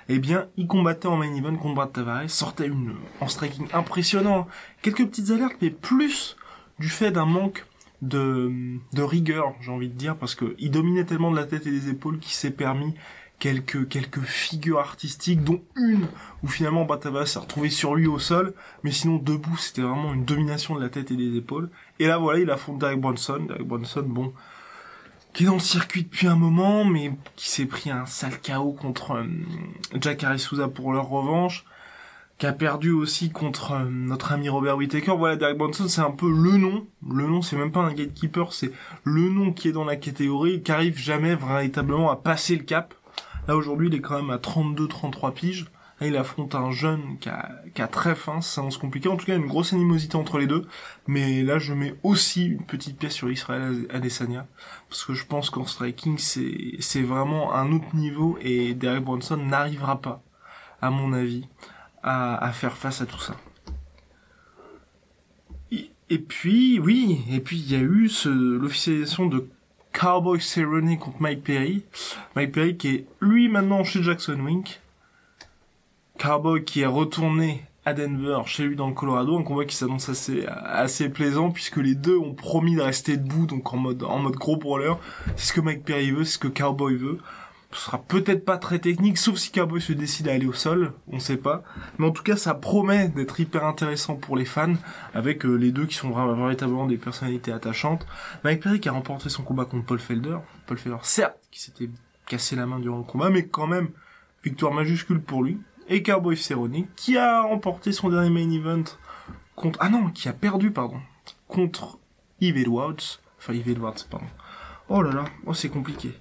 eh 0.08 0.18
bien, 0.18 0.48
il 0.56 0.66
combattait 0.66 1.06
en 1.06 1.16
main 1.16 1.32
event 1.34 1.56
contre 1.56 1.74
Brad 1.76 1.92
Tavares, 1.92 2.28
sortait 2.28 2.66
une 2.66 2.94
en 3.20 3.28
striking 3.28 3.68
impressionnant, 3.72 4.48
quelques 4.82 5.06
petites 5.06 5.30
alertes, 5.30 5.56
mais 5.62 5.70
plus 5.70 6.36
du 6.80 6.88
fait 6.88 7.12
d'un 7.12 7.26
manque 7.26 7.64
de, 8.02 8.50
de 8.92 9.02
rigueur, 9.02 9.54
j'ai 9.60 9.70
envie 9.70 9.88
de 9.88 9.94
dire, 9.94 10.16
parce 10.16 10.34
que 10.34 10.56
il 10.58 10.70
dominait 10.70 11.04
tellement 11.04 11.30
de 11.30 11.36
la 11.36 11.44
tête 11.44 11.66
et 11.66 11.70
des 11.70 11.90
épaules 11.90 12.18
qu'il 12.18 12.32
s'est 12.32 12.50
permis 12.50 12.94
quelques 13.38 13.88
quelques 13.88 14.20
figures 14.20 14.78
artistiques, 14.78 15.42
dont 15.42 15.62
une 15.76 16.06
où 16.42 16.48
finalement 16.48 16.84
Batava 16.84 17.26
s'est 17.26 17.38
retrouvé 17.38 17.70
sur 17.70 17.94
lui 17.94 18.06
au 18.06 18.18
sol, 18.18 18.54
mais 18.84 18.92
sinon 18.92 19.16
debout 19.16 19.56
c'était 19.56 19.82
vraiment 19.82 20.12
une 20.12 20.24
domination 20.24 20.74
de 20.76 20.80
la 20.80 20.88
tête 20.88 21.10
et 21.10 21.16
des 21.16 21.36
épaules. 21.36 21.70
Et 22.00 22.06
là 22.06 22.16
voilà, 22.16 22.40
il 22.40 22.50
affronte 22.50 22.78
Derek 22.78 22.98
Bronson, 22.98 23.44
Derek 23.46 23.66
Bronson, 23.66 24.02
bon, 24.06 24.32
qui 25.34 25.42
est 25.42 25.46
dans 25.46 25.52
le 25.52 25.60
circuit 25.60 26.04
depuis 26.04 26.26
un 26.26 26.34
moment, 26.34 26.82
mais 26.86 27.12
qui 27.36 27.50
s'est 27.50 27.66
pris 27.66 27.90
un 27.90 28.06
sale 28.06 28.40
chaos 28.40 28.72
contre 28.72 29.12
euh, 29.12 29.26
Jack 30.00 30.24
Arisuza 30.24 30.68
pour 30.68 30.94
leur 30.94 31.10
revanche, 31.10 31.66
qui 32.38 32.46
a 32.46 32.54
perdu 32.54 32.90
aussi 32.90 33.30
contre 33.30 33.72
euh, 33.72 33.84
notre 33.84 34.32
ami 34.32 34.48
Robert 34.48 34.78
Whittaker. 34.78 35.12
Voilà, 35.14 35.36
Derek 35.36 35.58
Bronson, 35.58 35.88
c'est 35.88 36.00
un 36.00 36.10
peu 36.10 36.30
le 36.30 36.56
nom. 36.56 36.86
Le 37.06 37.26
nom, 37.26 37.42
c'est 37.42 37.56
même 37.56 37.70
pas 37.70 37.80
un 37.80 37.92
gatekeeper, 37.92 38.54
c'est 38.54 38.72
le 39.04 39.28
nom 39.28 39.52
qui 39.52 39.68
est 39.68 39.72
dans 39.72 39.84
la 39.84 39.96
catégorie, 39.96 40.62
qui 40.62 40.72
arrive 40.72 40.96
jamais 40.96 41.34
véritablement 41.34 42.10
à 42.10 42.16
passer 42.16 42.56
le 42.56 42.64
cap. 42.64 42.94
Là 43.46 43.56
aujourd'hui, 43.56 43.88
il 43.88 43.94
est 43.94 44.00
quand 44.00 44.16
même 44.16 44.30
à 44.30 44.38
32-33 44.38 45.34
piges. 45.34 45.66
Il 46.02 46.16
affronte 46.16 46.54
un 46.54 46.70
jeune 46.70 47.18
qui 47.18 47.28
a, 47.28 47.86
très 47.88 48.14
faim, 48.14 48.40
ça 48.40 48.56
s'annonce 48.56 48.78
compliqué. 48.78 49.08
En 49.08 49.16
tout 49.16 49.26
cas, 49.26 49.36
une 49.36 49.46
grosse 49.46 49.74
animosité 49.74 50.16
entre 50.16 50.38
les 50.38 50.46
deux. 50.46 50.66
Mais 51.06 51.42
là, 51.42 51.58
je 51.58 51.74
mets 51.74 51.94
aussi 52.02 52.46
une 52.46 52.64
petite 52.64 52.98
pièce 52.98 53.12
sur 53.12 53.30
Israël 53.30 53.86
Adesanya. 53.90 54.46
Parce 54.88 55.04
que 55.04 55.12
je 55.12 55.26
pense 55.26 55.50
qu'en 55.50 55.66
striking, 55.66 56.16
c'est, 56.18 57.02
vraiment 57.02 57.54
un 57.54 57.70
autre 57.72 57.94
niveau 57.94 58.38
et 58.40 58.74
Derek 58.74 59.04
Bronson 59.04 59.36
n'arrivera 59.36 60.00
pas, 60.00 60.22
à 60.80 60.90
mon 60.90 61.12
avis, 61.12 61.46
à, 62.02 62.42
à 62.42 62.52
faire 62.52 62.76
face 62.76 63.02
à 63.02 63.06
tout 63.06 63.20
ça. 63.20 63.36
Et 66.10 66.18
puis, 66.18 66.80
oui, 66.80 67.22
et 67.30 67.38
puis 67.38 67.58
il 67.58 67.70
y 67.70 67.76
a 67.76 67.78
eu 67.78 68.08
ce, 68.08 68.28
l'officialisation 68.28 69.26
de 69.26 69.48
Cowboy 69.92 70.40
Cerrone 70.40 70.98
contre 70.98 71.22
Mike 71.22 71.44
Perry. 71.44 71.84
Mike 72.34 72.50
Perry 72.52 72.76
qui 72.76 72.88
est 72.88 73.06
lui 73.20 73.48
maintenant 73.48 73.84
chez 73.84 74.02
Jackson 74.02 74.40
Wink. 74.40 74.80
Cowboy 76.20 76.64
qui 76.64 76.82
est 76.82 76.86
retourné 76.86 77.64
à 77.86 77.94
Denver, 77.94 78.40
chez 78.44 78.64
lui 78.64 78.76
dans 78.76 78.88
le 78.88 78.94
Colorado, 78.94 79.38
un 79.38 79.42
combat 79.42 79.64
qui 79.64 79.74
s'annonce 79.74 80.08
assez 80.08 80.46
assez 80.46 81.08
plaisant 81.08 81.50
puisque 81.50 81.78
les 81.78 81.94
deux 81.94 82.18
ont 82.18 82.34
promis 82.34 82.76
de 82.76 82.82
rester 82.82 83.16
debout 83.16 83.46
donc 83.46 83.72
en 83.72 83.78
mode 83.78 84.02
en 84.02 84.18
mode 84.18 84.36
gros 84.36 84.56
brawler. 84.56 84.94
C'est 85.36 85.46
ce 85.46 85.52
que 85.52 85.60
Mike 85.60 85.84
Perry 85.84 86.10
veut, 86.10 86.24
c'est 86.24 86.34
ce 86.34 86.38
que 86.38 86.48
Cowboy 86.48 86.96
veut 86.96 87.18
ce 87.72 87.82
sera 87.82 87.98
peut-être 87.98 88.44
pas 88.44 88.58
très 88.58 88.80
technique, 88.80 89.16
sauf 89.16 89.36
si 89.36 89.52
Cowboy 89.52 89.80
se 89.80 89.92
décide 89.92 90.28
à 90.28 90.32
aller 90.32 90.46
au 90.46 90.52
sol, 90.52 90.92
on 91.06 91.20
sait 91.20 91.36
pas. 91.36 91.62
Mais 91.98 92.06
en 92.06 92.10
tout 92.10 92.22
cas, 92.22 92.36
ça 92.36 92.54
promet 92.54 93.08
d'être 93.08 93.38
hyper 93.38 93.64
intéressant 93.64 94.16
pour 94.16 94.36
les 94.36 94.44
fans, 94.44 94.74
avec 95.14 95.44
euh, 95.46 95.54
les 95.54 95.70
deux 95.70 95.86
qui 95.86 95.94
sont 95.94 96.10
vraiment, 96.10 96.34
véritablement 96.34 96.86
des 96.86 96.96
personnalités 96.96 97.52
attachantes. 97.52 98.06
Mike 98.42 98.62
Perry 98.62 98.80
qui 98.80 98.88
a 98.88 98.92
remporté 98.92 99.28
son 99.28 99.44
combat 99.44 99.66
contre 99.66 99.86
Paul 99.86 100.00
Felder. 100.00 100.38
Paul 100.66 100.78
Felder, 100.78 100.98
certes, 101.02 101.38
qui 101.52 101.60
s'était 101.60 101.90
cassé 102.26 102.56
la 102.56 102.66
main 102.66 102.80
durant 102.80 102.98
le 102.98 103.04
combat, 103.04 103.30
mais 103.30 103.46
quand 103.46 103.68
même, 103.68 103.90
victoire 104.42 104.72
majuscule 104.72 105.20
pour 105.20 105.44
lui. 105.44 105.58
Et 105.90 106.02
Cowboy 106.04 106.36
Cerrone, 106.36 106.86
qui 106.94 107.18
a 107.18 107.42
remporté 107.42 107.90
son 107.90 108.08
dernier 108.10 108.30
main 108.30 108.50
event 108.50 108.84
contre... 109.56 109.78
Ah 109.82 109.88
non, 109.88 110.10
qui 110.10 110.28
a 110.28 110.32
perdu, 110.32 110.70
pardon, 110.70 111.00
contre 111.48 111.98
Yves 112.40 112.56
Edwards. 112.56 113.20
Enfin, 113.38 113.54
Yves 113.54 113.68
Edwards, 113.68 113.96
pardon 114.08 114.26
Oh 114.88 115.02
là 115.02 115.12
là, 115.12 115.24
oh 115.46 115.52
c'est 115.52 115.68
compliqué. 115.68 116.12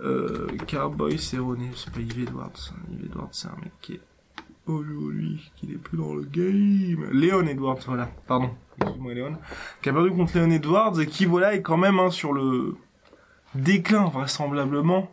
Euh, 0.00 0.46
Cowboy 0.68 1.18
Cerrone, 1.18 1.70
c'est 1.74 1.92
pas 1.92 2.00
Yves 2.00 2.20
Edwards. 2.20 2.72
Yves 2.92 3.06
Edwards, 3.06 3.28
c'est 3.32 3.48
un 3.48 3.56
mec 3.62 3.72
qui 3.82 3.94
est 3.94 4.00
aujourd'hui, 4.66 5.50
qui 5.56 5.66
n'est 5.66 5.74
plus 5.74 5.98
dans 5.98 6.14
le 6.14 6.22
game. 6.22 7.10
Léon 7.12 7.46
Edwards, 7.46 7.78
voilà, 7.86 8.08
pardon, 8.26 8.50
excuse-moi 8.78 9.14
Léon, 9.14 9.36
qui 9.82 9.88
a 9.88 9.92
perdu 9.92 10.10
contre 10.10 10.38
Léon 10.38 10.50
Edwards 10.50 11.00
et 11.00 11.06
qui 11.06 11.24
voilà 11.24 11.54
est 11.54 11.62
quand 11.62 11.76
même 11.76 11.98
hein, 11.98 12.10
sur 12.10 12.32
le 12.32 12.76
déclin 13.54 14.04
vraisemblablement. 14.06 15.10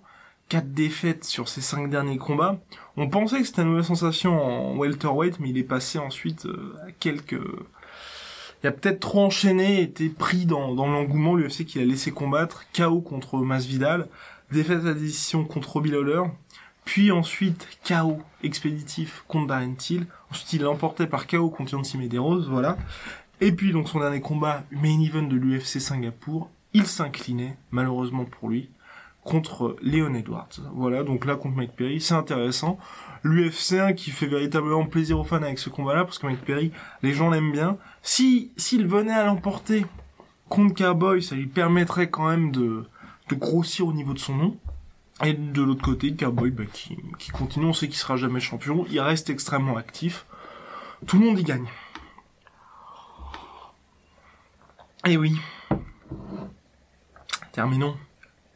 Quatre 0.53 0.71
défaites 0.71 1.23
sur 1.23 1.49
ses 1.49 1.61
cinq 1.61 1.89
derniers 1.89 2.19
combats. 2.19 2.59
On 2.95 3.09
pensait 3.09 3.39
que 3.39 3.43
c'était 3.47 3.63
une 3.63 3.69
nouvelle 3.69 3.83
sensation 3.83 4.39
en 4.39 4.77
welterweight, 4.77 5.39
mais 5.39 5.49
il 5.49 5.57
est 5.57 5.63
passé 5.63 5.97
ensuite 5.97 6.45
euh, 6.45 6.75
à 6.87 6.91
quelques 6.91 7.41
il 8.63 8.67
a 8.67 8.71
peut-être 8.71 8.99
trop 8.99 9.25
enchaîné, 9.25 9.81
été 9.81 10.09
pris 10.09 10.45
dans, 10.45 10.75
dans 10.75 10.85
l'engouement, 10.85 11.33
l'UFC 11.33 11.65
qui 11.65 11.79
a 11.79 11.83
laissé 11.83 12.11
combattre, 12.11 12.65
KO 12.71 13.01
contre 13.01 13.39
Masvidal, 13.39 14.07
défaite 14.51 14.85
à 14.85 14.93
décision 14.93 15.43
contre 15.43 15.81
Bill 15.81 15.93
Lawler, 15.93 16.21
puis 16.85 17.11
ensuite 17.11 17.67
KO 17.83 18.19
expéditif 18.43 19.23
contre 19.27 19.47
Darren 19.47 19.73
Till, 19.73 20.05
ensuite 20.29 20.53
il 20.53 20.67
emporté 20.67 21.07
par 21.07 21.25
KO 21.25 21.49
contre 21.49 21.73
Yancy 21.73 21.97
Medeiros, 21.97 22.41
voilà. 22.41 22.77
Et 23.41 23.53
puis 23.53 23.71
donc 23.71 23.89
son 23.89 24.01
dernier 24.01 24.21
combat, 24.21 24.65
main 24.69 25.01
event 25.01 25.23
de 25.23 25.35
l'UFC 25.35 25.81
Singapour, 25.81 26.51
il 26.73 26.85
s'inclinait, 26.85 27.57
malheureusement 27.71 28.25
pour 28.25 28.49
lui, 28.49 28.69
contre 29.23 29.77
Leon 29.81 30.13
Edwards. 30.13 30.49
Voilà, 30.73 31.03
donc 31.03 31.25
là 31.25 31.35
contre 31.35 31.55
Mike 31.55 31.75
Perry, 31.75 32.01
c'est 32.01 32.13
intéressant. 32.13 32.77
L'UFC 33.23 33.73
1 33.73 33.93
qui 33.93 34.11
fait 34.11 34.27
véritablement 34.27 34.85
plaisir 34.85 35.19
aux 35.19 35.23
fans 35.23 35.41
avec 35.41 35.59
ce 35.59 35.69
combat-là, 35.69 36.03
parce 36.03 36.19
que 36.19 36.27
Mike 36.27 36.43
Perry, 36.43 36.71
les 37.01 37.13
gens 37.13 37.29
l'aiment 37.29 37.51
bien. 37.51 37.77
Si 38.01 38.51
s'il 38.57 38.87
venait 38.87 39.13
à 39.13 39.25
l'emporter 39.25 39.85
contre 40.49 40.75
Cowboy, 40.75 41.23
ça 41.23 41.35
lui 41.35 41.47
permettrait 41.47 42.09
quand 42.09 42.27
même 42.27 42.51
de, 42.51 42.85
grossir 43.31 43.87
au 43.87 43.93
niveau 43.93 44.13
de 44.13 44.19
son 44.19 44.35
nom. 44.35 44.57
Et 45.23 45.33
de 45.33 45.61
l'autre 45.63 45.81
côté, 45.81 46.13
Cowboy 46.15 46.51
bah, 46.51 46.65
qui, 46.71 46.97
qui 47.17 47.31
continue, 47.31 47.65
on 47.65 47.73
sait 47.73 47.87
qu'il 47.87 47.97
sera 47.97 48.17
jamais 48.17 48.39
champion, 48.39 48.85
il 48.91 48.99
reste 48.99 49.29
extrêmement 49.29 49.77
actif. 49.77 50.25
Tout 51.07 51.17
le 51.17 51.25
monde 51.25 51.39
y 51.39 51.43
gagne. 51.43 51.65
Et 55.05 55.17
oui. 55.17 55.37
Terminons 57.51 57.95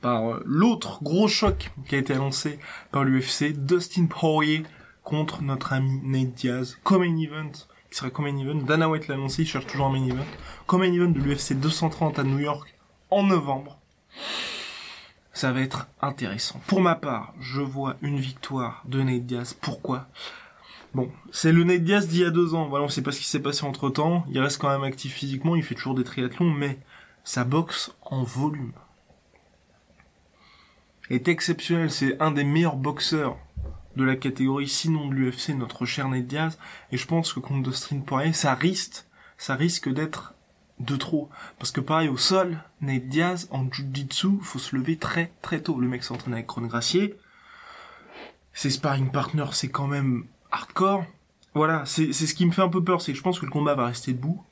par 0.01 0.29
euh, 0.29 0.43
l'autre 0.45 1.03
gros 1.03 1.27
choc 1.27 1.71
qui 1.87 1.95
a 1.95 1.97
été 1.97 2.13
annoncé 2.13 2.59
par 2.91 3.03
l'UFC, 3.03 3.53
Dustin 3.53 4.05
Poirier 4.05 4.63
contre 5.03 5.41
notre 5.41 5.73
ami 5.73 6.01
Nate 6.03 6.33
Diaz, 6.33 6.77
comme 6.83 7.01
un 7.01 7.17
event, 7.17 7.51
qui 7.89 7.97
serait 7.97 8.11
comme 8.11 8.25
un 8.25 8.37
event, 8.37 8.55
Dana 8.55 8.89
White 8.89 9.07
l'a 9.07 9.15
annoncé, 9.15 9.43
il 9.43 9.47
cherche 9.47 9.67
toujours 9.67 9.87
un 9.87 9.91
main 9.91 10.05
event, 10.05 10.25
comme 10.65 10.81
un 10.81 10.91
event 10.91 11.09
de 11.09 11.19
l'UFC 11.19 11.53
230 11.53 12.19
à 12.19 12.23
New 12.23 12.39
York 12.39 12.75
en 13.09 13.23
novembre. 13.23 13.79
Ça 15.33 15.51
va 15.51 15.61
être 15.61 15.87
intéressant. 16.01 16.59
Pour 16.67 16.81
ma 16.81 16.95
part, 16.95 17.33
je 17.39 17.61
vois 17.61 17.95
une 18.01 18.19
victoire 18.19 18.83
de 18.85 19.01
Nate 19.01 19.25
Diaz. 19.25 19.53
Pourquoi? 19.53 20.07
Bon, 20.93 21.11
c'est 21.31 21.51
le 21.51 21.63
Nate 21.63 21.83
Diaz 21.83 22.07
d'il 22.07 22.21
y 22.21 22.25
a 22.25 22.31
deux 22.31 22.55
ans. 22.55 22.67
Voilà, 22.67 22.85
on 22.85 22.89
sait 22.89 23.03
pas 23.03 23.11
ce 23.11 23.19
qui 23.19 23.27
s'est 23.27 23.39
passé 23.39 23.63
entre 23.63 23.89
temps. 23.89 24.25
Il 24.29 24.39
reste 24.39 24.59
quand 24.59 24.69
même 24.69 24.83
actif 24.83 25.13
physiquement, 25.13 25.55
il 25.55 25.63
fait 25.63 25.75
toujours 25.75 25.95
des 25.95 26.03
triathlons, 26.03 26.51
mais 26.51 26.79
sa 27.23 27.43
boxe 27.43 27.93
en 28.01 28.23
volume 28.23 28.71
est 31.09 31.27
exceptionnel. 31.27 31.91
C'est 31.91 32.21
un 32.21 32.31
des 32.31 32.43
meilleurs 32.43 32.75
boxeurs 32.75 33.37
de 33.95 34.03
la 34.03 34.15
catégorie, 34.15 34.67
sinon 34.67 35.07
de 35.07 35.13
l'UFC, 35.13 35.49
notre 35.49 35.85
cher 35.85 36.07
Ned 36.09 36.27
Diaz. 36.27 36.57
Et 36.91 36.97
je 36.97 37.07
pense 37.07 37.33
que 37.33 37.39
contre 37.39 37.69
Dustin 37.69 37.99
Poirier, 37.99 38.33
ça 38.33 38.53
risque, 38.53 39.05
ça 39.37 39.55
risque 39.55 39.89
d'être 39.89 40.33
de 40.79 40.95
trop. 40.95 41.29
Parce 41.57 41.71
que 41.71 41.81
pareil, 41.81 42.07
au 42.07 42.17
sol, 42.17 42.59
Ned 42.81 43.07
Diaz, 43.07 43.47
en 43.51 43.69
Jiu-Jitsu, 43.71 44.39
faut 44.41 44.59
se 44.59 44.75
lever 44.75 44.97
très 44.97 45.31
très 45.41 45.61
tôt. 45.61 45.79
Le 45.79 45.87
mec 45.87 46.03
s'entraîne 46.03 46.33
avec 46.33 46.49
Ron 46.49 46.67
Gracier. 46.67 47.15
Ses 48.53 48.69
sparring 48.69 49.11
partners, 49.11 49.53
c'est 49.53 49.69
quand 49.69 49.87
même 49.87 50.25
hardcore. 50.51 51.05
Voilà, 51.53 51.85
c'est 51.85 52.13
ce 52.13 52.33
qui 52.35 52.45
me 52.45 52.51
fait 52.51 52.61
un 52.61 52.69
peu 52.69 52.83
peur, 52.83 53.01
c'est 53.01 53.13
que 53.13 53.17
je 53.17 53.23
pense 53.23 53.39
que 53.39 53.45
le 53.45 53.51
combat 53.51 53.73
va 53.73 53.87
rester 53.87 54.13
debout. 54.13 54.43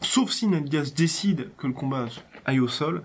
Sauf 0.00 0.30
si 0.30 0.46
Ned 0.46 0.68
Diaz 0.68 0.94
décide 0.94 1.50
que 1.58 1.66
le 1.66 1.74
combat 1.74 2.06
aille 2.46 2.60
au 2.60 2.68
sol. 2.68 3.04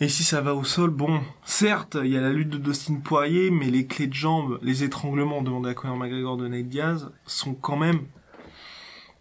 Et 0.00 0.08
si 0.08 0.22
ça 0.22 0.40
va 0.40 0.54
au 0.54 0.62
sol, 0.62 0.90
bon, 0.90 1.20
certes, 1.44 1.96
il 2.00 2.10
y 2.10 2.16
a 2.16 2.20
la 2.20 2.30
lutte 2.30 2.50
de 2.50 2.58
Dustin 2.58 2.96
Poirier, 2.96 3.50
mais 3.50 3.66
les 3.66 3.86
clés 3.86 4.06
de 4.06 4.14
jambes, 4.14 4.60
les 4.62 4.84
étranglements 4.84 5.42
demandés 5.42 5.70
à 5.70 5.74
Conor 5.74 5.96
McGregor 5.96 6.36
de 6.36 6.46
Nate 6.46 6.68
Diaz 6.68 7.10
sont 7.26 7.54
quand 7.54 7.76
même, 7.76 8.02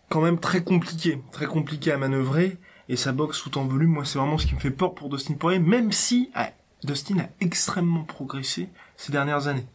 quand 0.09 0.21
même 0.21 0.39
très 0.39 0.63
compliqués, 0.63 1.19
très 1.31 1.47
compliqués 1.47 1.91
à 1.91 1.97
manœuvrer. 1.97 2.57
Et 2.89 2.95
sa 2.95 3.11
boxe 3.11 3.41
tout 3.41 3.57
en 3.57 3.65
volume, 3.65 3.91
moi, 3.91 4.05
c'est 4.05 4.19
vraiment 4.19 4.37
ce 4.37 4.45
qui 4.45 4.53
me 4.53 4.59
fait 4.59 4.69
peur 4.69 4.93
pour 4.93 5.09
Dustin 5.09 5.33
Poirier, 5.33 5.59
même 5.59 5.91
si, 5.91 6.29
Dustin 6.83 7.19
a 7.19 7.29
extrêmement 7.41 8.03
progressé 8.03 8.69
ces 8.97 9.11
dernières 9.11 9.47
années. 9.47 9.65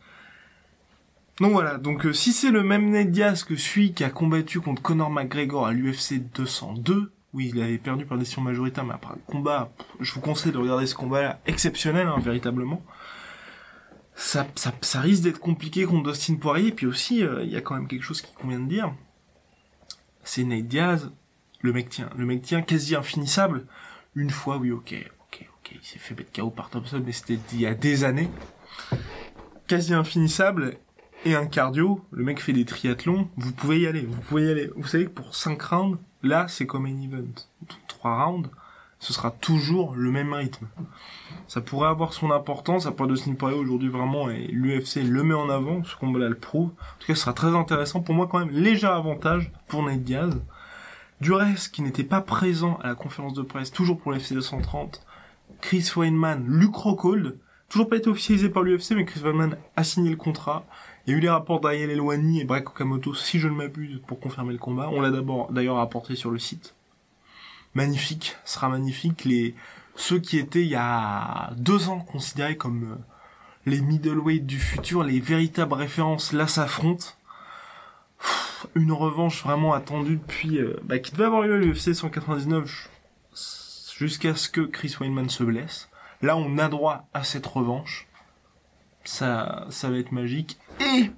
Donc 1.41 1.53
voilà, 1.53 1.79
donc 1.79 2.07
euh, 2.07 2.13
si 2.13 2.33
c'est 2.33 2.51
le 2.51 2.63
même 2.63 2.91
Ned 2.91 3.11
Diaz 3.11 3.43
que 3.43 3.57
celui 3.57 3.93
qui 3.93 4.05
a 4.05 4.11
combattu 4.11 4.61
contre 4.61 4.83
Conor 4.83 5.11
McGregor 5.11 5.67
à 5.67 5.73
l'UFC 5.73 6.21
202, 6.33 7.11
oui, 7.35 7.51
il 7.55 7.63
avait 7.63 7.79
perdu 7.79 8.05
par 8.05 8.19
décision 8.19 8.43
majoritaire, 8.43 8.85
mais 8.85 8.95
après 8.95 9.15
le 9.15 9.23
combat, 9.27 9.73
je 10.01 10.13
vous 10.13 10.21
conseille 10.21 10.53
de 10.53 10.59
regarder 10.59 10.87
ce 10.87 10.95
combat-là, 10.95 11.41
exceptionnel, 11.47 12.07
hein, 12.07 12.21
véritablement. 12.21 12.83
Ça, 14.15 14.47
ça, 14.55 14.73
ça 14.83 15.01
risque 15.01 15.23
d'être 15.23 15.41
compliqué 15.41 15.85
contre 15.85 16.11
Dustin 16.11 16.37
Poirier, 16.37 16.73
puis 16.73 16.87
aussi, 16.87 17.25
euh, 17.25 17.43
il 17.43 17.51
y 17.51 17.57
a 17.57 17.63
quand 17.63 17.75
même 17.75 17.89
quelque 17.89 18.03
chose 18.03 18.21
qui 18.21 18.35
convient 18.35 18.61
de 18.61 18.69
dire. 18.69 18.93
C'est 20.25 20.45
Ned 20.45 20.69
Diaz, 20.69 21.11
le 21.63 21.73
mec 21.73 21.89
tient, 21.89 22.11
le 22.17 22.27
mec 22.27 22.43
tient 22.43 22.61
quasi 22.61 22.95
infinissable. 22.95 23.67
Une 24.15 24.31
fois, 24.31 24.59
oui, 24.59 24.71
ok, 24.71 24.95
ok, 25.29 25.49
ok, 25.59 25.71
il 25.73 25.85
s'est 25.85 25.99
fait 25.99 26.15
mettre 26.15 26.33
KO 26.33 26.51
par 26.51 26.69
Thompson, 26.69 27.03
mais 27.05 27.13
c'était 27.13 27.39
il 27.53 27.61
y 27.61 27.67
a 27.67 27.75
des 27.75 28.05
années. 28.05 28.29
Quasi 29.67 29.95
infinissable, 29.95 30.77
et 31.25 31.35
un 31.35 31.47
cardio, 31.47 32.05
le 32.11 32.25
mec 32.25 32.41
fait 32.41 32.53
des 32.53 32.65
triathlons, 32.65 33.29
vous 33.37 33.53
pouvez 33.53 33.81
y 33.81 33.87
aller, 33.87 34.03
vous 34.03 34.21
pouvez 34.21 34.45
y 34.45 34.51
aller. 34.51 34.71
Vous 34.77 34.87
savez 34.87 35.05
que 35.05 35.11
pour 35.11 35.35
5 35.35 35.63
rounds, 35.63 35.99
là, 36.23 36.47
c'est 36.49 36.67
comme 36.67 36.87
un 36.87 37.01
event. 37.01 37.33
3 37.89 38.25
rounds, 38.25 38.51
ce 38.99 39.13
sera 39.13 39.31
toujours 39.31 39.95
le 39.95 40.11
même 40.11 40.33
rythme. 40.33 40.67
Ça 41.49 41.61
pourrait 41.61 41.89
avoir 41.89 42.13
son 42.13 42.31
importance, 42.31 42.87
à 42.87 42.93
part 42.93 43.09
de 43.09 43.35
Poirier 43.35 43.59
aujourd'hui 43.59 43.89
vraiment, 43.89 44.31
et 44.31 44.47
l'UFC 44.47 45.03
le 45.03 45.23
met 45.23 45.35
en 45.35 45.51
avant, 45.51 45.83
ce 45.85 45.97
combat-là 45.97 46.29
le 46.29 46.37
prouve. 46.37 46.71
En 46.71 46.99
tout 47.01 47.07
cas, 47.09 47.15
ce 47.15 47.23
sera 47.23 47.33
très 47.33 47.55
intéressant. 47.55 48.01
Pour 48.01 48.15
moi, 48.15 48.29
quand 48.31 48.39
même, 48.39 48.51
léger 48.51 48.87
avantage 48.87 49.51
pour 49.69 49.83
Nate 49.83 50.05
Diaz. 50.05 50.41
Du 51.21 51.33
reste, 51.33 51.75
qui 51.75 51.83
n'était 51.83 52.05
pas 52.05 52.21
présent 52.21 52.79
à 52.83 52.89
la 52.89 52.95
conférence 52.95 53.35
de 53.35 53.43
presse, 53.43 53.71
toujours 53.71 53.99
pour 53.99 54.13
l'UFC 54.13 54.33
230, 54.35 55.05
Chris 55.61 55.89
Weinman, 55.95 56.45
Luke 56.49 56.75
Rockhold, 56.75 57.39
toujours 57.69 57.89
pas 57.89 57.97
été 57.97 58.09
officialisé 58.09 58.49
par 58.49 58.63
l'UFC, 58.63 58.93
mais 58.97 59.05
Chris 59.05 59.21
Weinman 59.21 59.57
a 59.77 59.85
signé 59.85 60.11
le 60.11 60.17
contrat. 60.17 60.65
Il 61.07 61.11
y 61.11 61.15
a 61.15 61.19
eu 61.19 61.21
les 61.21 61.29
rapports 61.29 61.61
d'Ariel 61.61 61.91
Elwani 61.91 62.41
et 62.41 62.45
Breck 62.45 62.71
Okamoto, 62.71 63.13
si 63.13 63.41
je 63.41 63.49
ne 63.49 63.55
m'abuse, 63.55 64.01
pour 64.07 64.21
confirmer 64.21 64.53
le 64.53 64.59
combat. 64.59 64.89
On 64.89 65.01
l'a 65.01 65.11
d'abord, 65.11 65.51
d'ailleurs, 65.51 65.77
rapporté 65.77 66.15
sur 66.15 66.31
le 66.31 66.39
site. 66.39 66.77
Magnifique, 67.75 68.37
sera 68.45 68.69
magnifique. 68.69 69.25
Les, 69.25 69.57
ceux 69.97 70.21
qui 70.21 70.39
étaient 70.39 70.63
il 70.63 70.69
y 70.69 70.77
a 70.77 71.51
deux 71.57 71.89
ans 71.89 71.99
considérés 71.99 72.57
comme 72.57 72.85
euh, 72.85 72.97
les 73.67 73.81
middleweight 73.81 74.47
du 74.47 74.61
futur, 74.61 75.03
les 75.03 75.19
véritables 75.19 75.75
références, 75.75 76.33
là 76.33 76.47
s'affrontent. 76.47 77.07
Une 78.77 78.93
revanche 78.93 79.43
vraiment 79.43 79.73
attendue 79.73 80.19
depuis, 80.19 80.59
euh, 80.59 80.79
bah, 80.85 81.01
qui 81.01 81.11
devait 81.11 81.25
avoir 81.25 81.43
eu 81.43 81.53
à 81.53 81.57
l'UFC 81.57 81.95
199 81.95 82.89
jusqu'à 83.99 84.37
ce 84.37 84.49
que 84.49 84.61
Chris 84.61 84.95
Weinman 85.01 85.29
se 85.29 85.43
blesse. 85.43 85.89
Là, 86.21 86.37
on 86.37 86.59
a 86.59 86.69
droit 86.69 87.09
à 87.13 87.25
cette 87.25 87.47
revanche 87.47 88.07
ça, 89.05 89.67
ça 89.71 89.91
va 89.91 89.99
être 89.99 90.13
magique. 90.13 90.59
Et 90.81 91.11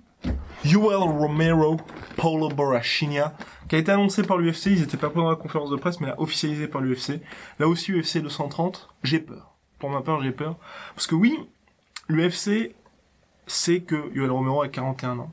Yoel 0.64 0.96
Romero, 0.96 1.78
Paulo 2.16 2.48
Borrachinha, 2.48 3.34
qui 3.68 3.76
a 3.76 3.78
été 3.78 3.92
annoncé 3.92 4.22
par 4.22 4.38
l'UFC, 4.38 4.66
ils 4.66 4.82
étaient 4.82 4.96
pas 4.96 5.08
dans 5.08 5.28
la 5.28 5.36
conférence 5.36 5.70
de 5.70 5.76
presse, 5.76 6.00
mais 6.00 6.08
là, 6.08 6.14
officialisé 6.18 6.68
par 6.68 6.80
l'UFC. 6.80 7.20
Là 7.58 7.68
aussi, 7.68 7.92
UFC 7.92 8.18
230, 8.18 8.88
j'ai 9.02 9.20
peur. 9.20 9.54
Pour 9.78 9.90
ma 9.90 10.00
part, 10.00 10.22
j'ai 10.22 10.32
peur. 10.32 10.56
Parce 10.94 11.06
que 11.06 11.14
oui, 11.14 11.38
l'UFC 12.08 12.74
sait 13.46 13.80
que 13.80 14.12
Yoel 14.14 14.30
Romero 14.30 14.62
a 14.62 14.68
41 14.68 15.18
ans, 15.18 15.32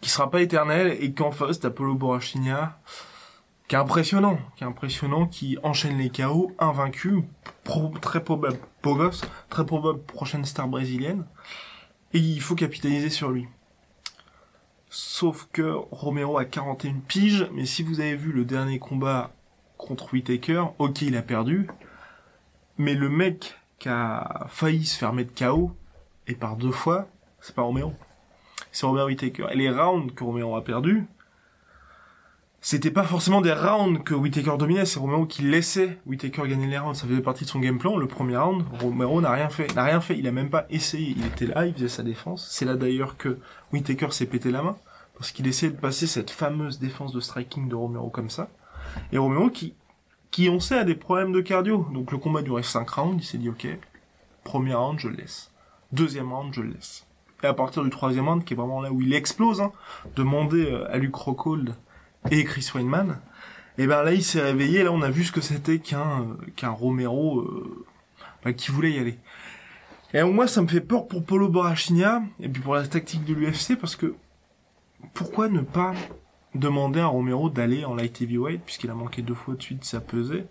qui 0.00 0.08
sera 0.08 0.30
pas 0.30 0.40
éternel, 0.40 0.96
et 1.00 1.12
qu'en 1.12 1.30
face, 1.30 1.60
t'as 1.60 1.70
Paulo 1.70 1.94
Borrachinha, 1.94 2.78
qui 3.68 3.76
est 3.76 3.78
impressionnant, 3.78 4.38
qui 4.56 4.64
est 4.64 4.66
impressionnant, 4.66 5.26
qui 5.26 5.56
enchaîne 5.62 5.98
les 5.98 6.10
KO, 6.10 6.52
invaincu, 6.58 7.22
très 8.00 8.24
probable 8.24 8.58
beau 8.82 8.96
gosse, 8.96 9.22
très 9.48 9.64
probable 9.64 10.00
prochaine 10.02 10.44
star 10.44 10.66
brésilienne, 10.66 11.24
et 12.12 12.18
il 12.18 12.40
faut 12.40 12.54
capitaliser 12.54 13.10
sur 13.10 13.30
lui. 13.30 13.48
Sauf 14.88 15.48
que 15.52 15.76
Romero 15.90 16.38
a 16.38 16.44
41 16.44 16.94
piges, 17.06 17.48
mais 17.52 17.64
si 17.64 17.82
vous 17.82 18.00
avez 18.00 18.16
vu 18.16 18.32
le 18.32 18.44
dernier 18.44 18.78
combat 18.78 19.32
contre 19.76 20.12
Whitaker, 20.12 20.64
ok 20.78 21.02
il 21.02 21.16
a 21.16 21.22
perdu, 21.22 21.68
mais 22.76 22.94
le 22.94 23.08
mec 23.08 23.56
qui 23.78 23.88
a 23.88 24.46
failli 24.48 24.84
se 24.84 24.98
faire 24.98 25.12
mettre 25.12 25.34
KO, 25.34 25.72
et 26.26 26.34
par 26.34 26.56
deux 26.56 26.72
fois, 26.72 27.08
c'est 27.40 27.54
pas 27.54 27.62
Romero. 27.62 27.94
C'est 28.72 28.86
Robert 28.86 29.06
Whitaker. 29.06 29.46
Et 29.52 29.56
les 29.56 29.70
rounds 29.70 30.12
que 30.14 30.22
Romero 30.22 30.54
a 30.56 30.62
perdu, 30.62 31.06
c'était 32.62 32.90
pas 32.90 33.04
forcément 33.04 33.40
des 33.40 33.54
rounds 33.54 34.02
que 34.04 34.14
Whitaker 34.14 34.56
dominait, 34.58 34.84
c'est 34.84 34.98
Romero 34.98 35.24
qui 35.24 35.42
laissait 35.42 35.98
Whitaker 36.06 36.46
gagner 36.46 36.66
les 36.66 36.78
rounds. 36.78 36.98
Ça 36.98 37.06
faisait 37.06 37.22
partie 37.22 37.44
de 37.44 37.48
son 37.48 37.58
game 37.58 37.78
plan. 37.78 37.96
Le 37.96 38.06
premier 38.06 38.36
round, 38.36 38.64
Romero 38.80 39.22
n'a 39.22 39.30
rien 39.30 39.48
fait, 39.48 39.74
n'a 39.74 39.84
rien 39.84 40.02
fait. 40.02 40.18
Il 40.18 40.28
a 40.28 40.32
même 40.32 40.50
pas 40.50 40.66
essayé. 40.68 41.14
Il 41.16 41.24
était 41.24 41.46
là, 41.46 41.64
il 41.64 41.72
faisait 41.72 41.88
sa 41.88 42.02
défense. 42.02 42.46
C'est 42.50 42.66
là 42.66 42.76
d'ailleurs 42.76 43.16
que 43.16 43.38
Whitaker 43.72 44.10
s'est 44.10 44.26
pété 44.26 44.50
la 44.50 44.62
main 44.62 44.76
parce 45.14 45.32
qu'il 45.32 45.46
essayait 45.46 45.72
de 45.72 45.78
passer 45.78 46.06
cette 46.06 46.30
fameuse 46.30 46.78
défense 46.78 47.12
de 47.12 47.20
striking 47.20 47.68
de 47.68 47.74
Romero 47.74 48.10
comme 48.10 48.28
ça. 48.28 48.50
Et 49.10 49.16
Romero 49.16 49.48
qui, 49.48 49.74
qui 50.30 50.50
on 50.50 50.60
sait 50.60 50.78
a 50.78 50.84
des 50.84 50.94
problèmes 50.94 51.32
de 51.32 51.40
cardio. 51.40 51.86
Donc 51.94 52.12
le 52.12 52.18
combat 52.18 52.42
durait 52.42 52.62
5 52.62 52.88
rounds. 52.90 53.22
Il 53.22 53.26
s'est 53.26 53.38
dit 53.38 53.48
ok, 53.48 53.68
premier 54.44 54.74
round 54.74 54.98
je 54.98 55.08
le 55.08 55.16
laisse, 55.16 55.50
deuxième 55.92 56.30
round 56.30 56.52
je 56.52 56.60
le 56.60 56.72
laisse. 56.72 57.06
Et 57.42 57.46
à 57.46 57.54
partir 57.54 57.82
du 57.82 57.88
troisième 57.88 58.28
round, 58.28 58.44
qui 58.44 58.52
est 58.52 58.56
vraiment 58.56 58.82
là 58.82 58.92
où 58.92 59.00
il 59.00 59.14
explose, 59.14 59.62
hein, 59.62 59.72
demander 60.14 60.70
euh, 60.70 60.92
à 60.92 60.98
Luke 60.98 61.16
Rockhold 61.16 61.74
et 62.30 62.44
Chris 62.44 62.70
Weinman, 62.74 63.20
et 63.78 63.86
ben 63.86 64.02
là 64.02 64.12
il 64.12 64.22
s'est 64.22 64.42
réveillé, 64.42 64.82
là 64.82 64.92
on 64.92 65.02
a 65.02 65.10
vu 65.10 65.24
ce 65.24 65.32
que 65.32 65.40
c'était 65.40 65.78
qu'un 65.78 66.22
euh, 66.22 66.50
qu'un 66.56 66.70
Romero 66.70 67.40
euh, 67.40 67.86
bah, 68.44 68.52
qui 68.52 68.70
voulait 68.70 68.92
y 68.92 68.98
aller. 68.98 69.18
Et 70.12 70.22
moi 70.22 70.46
ça 70.46 70.60
me 70.60 70.68
fait 70.68 70.80
peur 70.80 71.06
pour 71.06 71.24
Polo 71.24 71.48
Borrachinha 71.48 72.22
et 72.40 72.48
puis 72.48 72.60
pour 72.60 72.74
la 72.74 72.86
tactique 72.86 73.24
de 73.24 73.32
l'UFC 73.32 73.76
parce 73.80 73.96
que 73.96 74.14
pourquoi 75.14 75.48
ne 75.48 75.60
pas 75.60 75.94
demander 76.54 77.00
à 77.00 77.06
Romero 77.06 77.48
d'aller 77.48 77.84
en 77.84 77.94
light 77.94 78.20
heavyweight 78.20 78.62
puisqu'il 78.64 78.90
a 78.90 78.94
manqué 78.94 79.22
deux 79.22 79.34
fois 79.34 79.54
de 79.54 79.62
suite 79.62 79.84
sa 79.84 80.00
pesée 80.00 80.46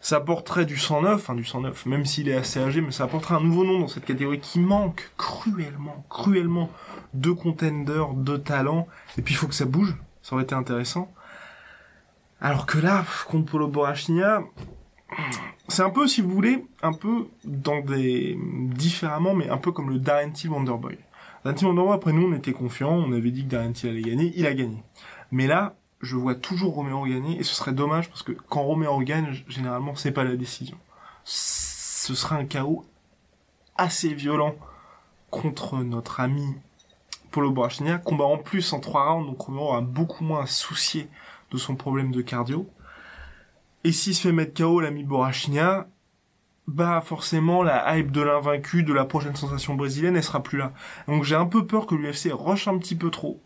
ça 0.00 0.16
apporterait 0.16 0.64
du 0.64 0.78
109, 0.78 1.14
enfin 1.14 1.34
du 1.34 1.44
109, 1.44 1.86
même 1.86 2.06
s'il 2.06 2.28
est 2.28 2.36
assez 2.36 2.58
âgé, 2.58 2.80
mais 2.80 2.90
ça 2.90 3.04
apporterait 3.04 3.34
un 3.34 3.40
nouveau 3.40 3.64
nom 3.64 3.80
dans 3.80 3.88
cette 3.88 4.06
catégorie 4.06 4.40
qui 4.40 4.58
manque 4.58 5.10
cruellement, 5.18 6.04
cruellement 6.08 6.70
de 7.12 7.30
contenders, 7.30 8.14
de 8.14 8.36
talents, 8.38 8.88
et 9.18 9.22
puis 9.22 9.34
il 9.34 9.36
faut 9.36 9.46
que 9.46 9.54
ça 9.54 9.66
bouge, 9.66 9.94
ça 10.30 10.36
aurait 10.36 10.44
été 10.44 10.54
intéressant. 10.54 11.12
Alors 12.40 12.64
que 12.64 12.78
là, 12.78 13.04
contre 13.26 13.50
Polo 13.50 13.66
Borrachinha, 13.66 14.44
c'est 15.66 15.82
un 15.82 15.90
peu, 15.90 16.06
si 16.06 16.20
vous 16.20 16.30
voulez, 16.30 16.64
un 16.82 16.92
peu 16.92 17.26
dans 17.44 17.80
des... 17.80 18.38
différemment, 18.40 19.34
mais 19.34 19.48
un 19.48 19.56
peu 19.56 19.72
comme 19.72 19.90
le 19.90 19.98
Darren 19.98 20.30
Till 20.30 20.50
Wonderboy. 20.50 20.98
Darren 21.44 21.56
Till 21.56 21.66
Wonderboy, 21.66 21.94
après 21.96 22.12
nous, 22.12 22.28
on 22.28 22.32
était 22.32 22.52
confiants, 22.52 22.92
on 22.92 23.12
avait 23.12 23.32
dit 23.32 23.42
que 23.42 23.48
Darren 23.48 23.72
Till 23.72 23.90
allait 23.90 24.02
gagner, 24.02 24.32
il 24.36 24.46
a 24.46 24.54
gagné. 24.54 24.84
Mais 25.32 25.48
là, 25.48 25.74
je 26.00 26.14
vois 26.14 26.36
toujours 26.36 26.74
Romero 26.74 27.04
gagner, 27.06 27.36
et 27.40 27.42
ce 27.42 27.52
serait 27.52 27.72
dommage, 27.72 28.08
parce 28.08 28.22
que 28.22 28.30
quand 28.30 28.62
Romero 28.62 29.00
gagne, 29.00 29.34
généralement, 29.48 29.96
c'est 29.96 30.12
pas 30.12 30.22
la 30.22 30.36
décision. 30.36 30.78
Ce 31.24 32.14
serait 32.14 32.36
un 32.36 32.44
chaos 32.44 32.84
assez 33.74 34.14
violent 34.14 34.54
contre 35.30 35.78
notre 35.78 36.20
ami 36.20 36.54
Polo 37.30 37.50
Borrachinha, 37.50 37.98
combat 37.98 38.24
en 38.24 38.38
plus 38.38 38.72
en 38.72 38.80
trois 38.80 39.10
rounds, 39.10 39.26
donc 39.26 39.40
Romero 39.40 39.74
a 39.74 39.80
beaucoup 39.80 40.24
moins 40.24 40.42
à 40.42 40.46
soucier 40.46 41.08
de 41.50 41.58
son 41.58 41.76
problème 41.76 42.12
de 42.12 42.22
cardio. 42.22 42.68
Et 43.84 43.92
s'il 43.92 44.14
se 44.14 44.22
fait 44.22 44.32
mettre 44.32 44.60
KO 44.60 44.80
l'ami 44.80 45.04
Borrachinha, 45.04 45.86
bah 46.66 47.02
forcément 47.04 47.62
la 47.62 47.96
hype 47.96 48.12
de 48.12 48.20
l'invaincu, 48.20 48.82
de 48.82 48.92
la 48.92 49.04
prochaine 49.04 49.34
sensation 49.36 49.74
brésilienne, 49.74 50.16
elle 50.16 50.24
sera 50.24 50.42
plus 50.42 50.58
là. 50.58 50.72
Donc 51.08 51.24
j'ai 51.24 51.36
un 51.36 51.46
peu 51.46 51.66
peur 51.66 51.86
que 51.86 51.94
l'UFC 51.94 52.30
rush 52.32 52.68
un 52.68 52.78
petit 52.78 52.94
peu 52.94 53.10
trop. 53.10 53.40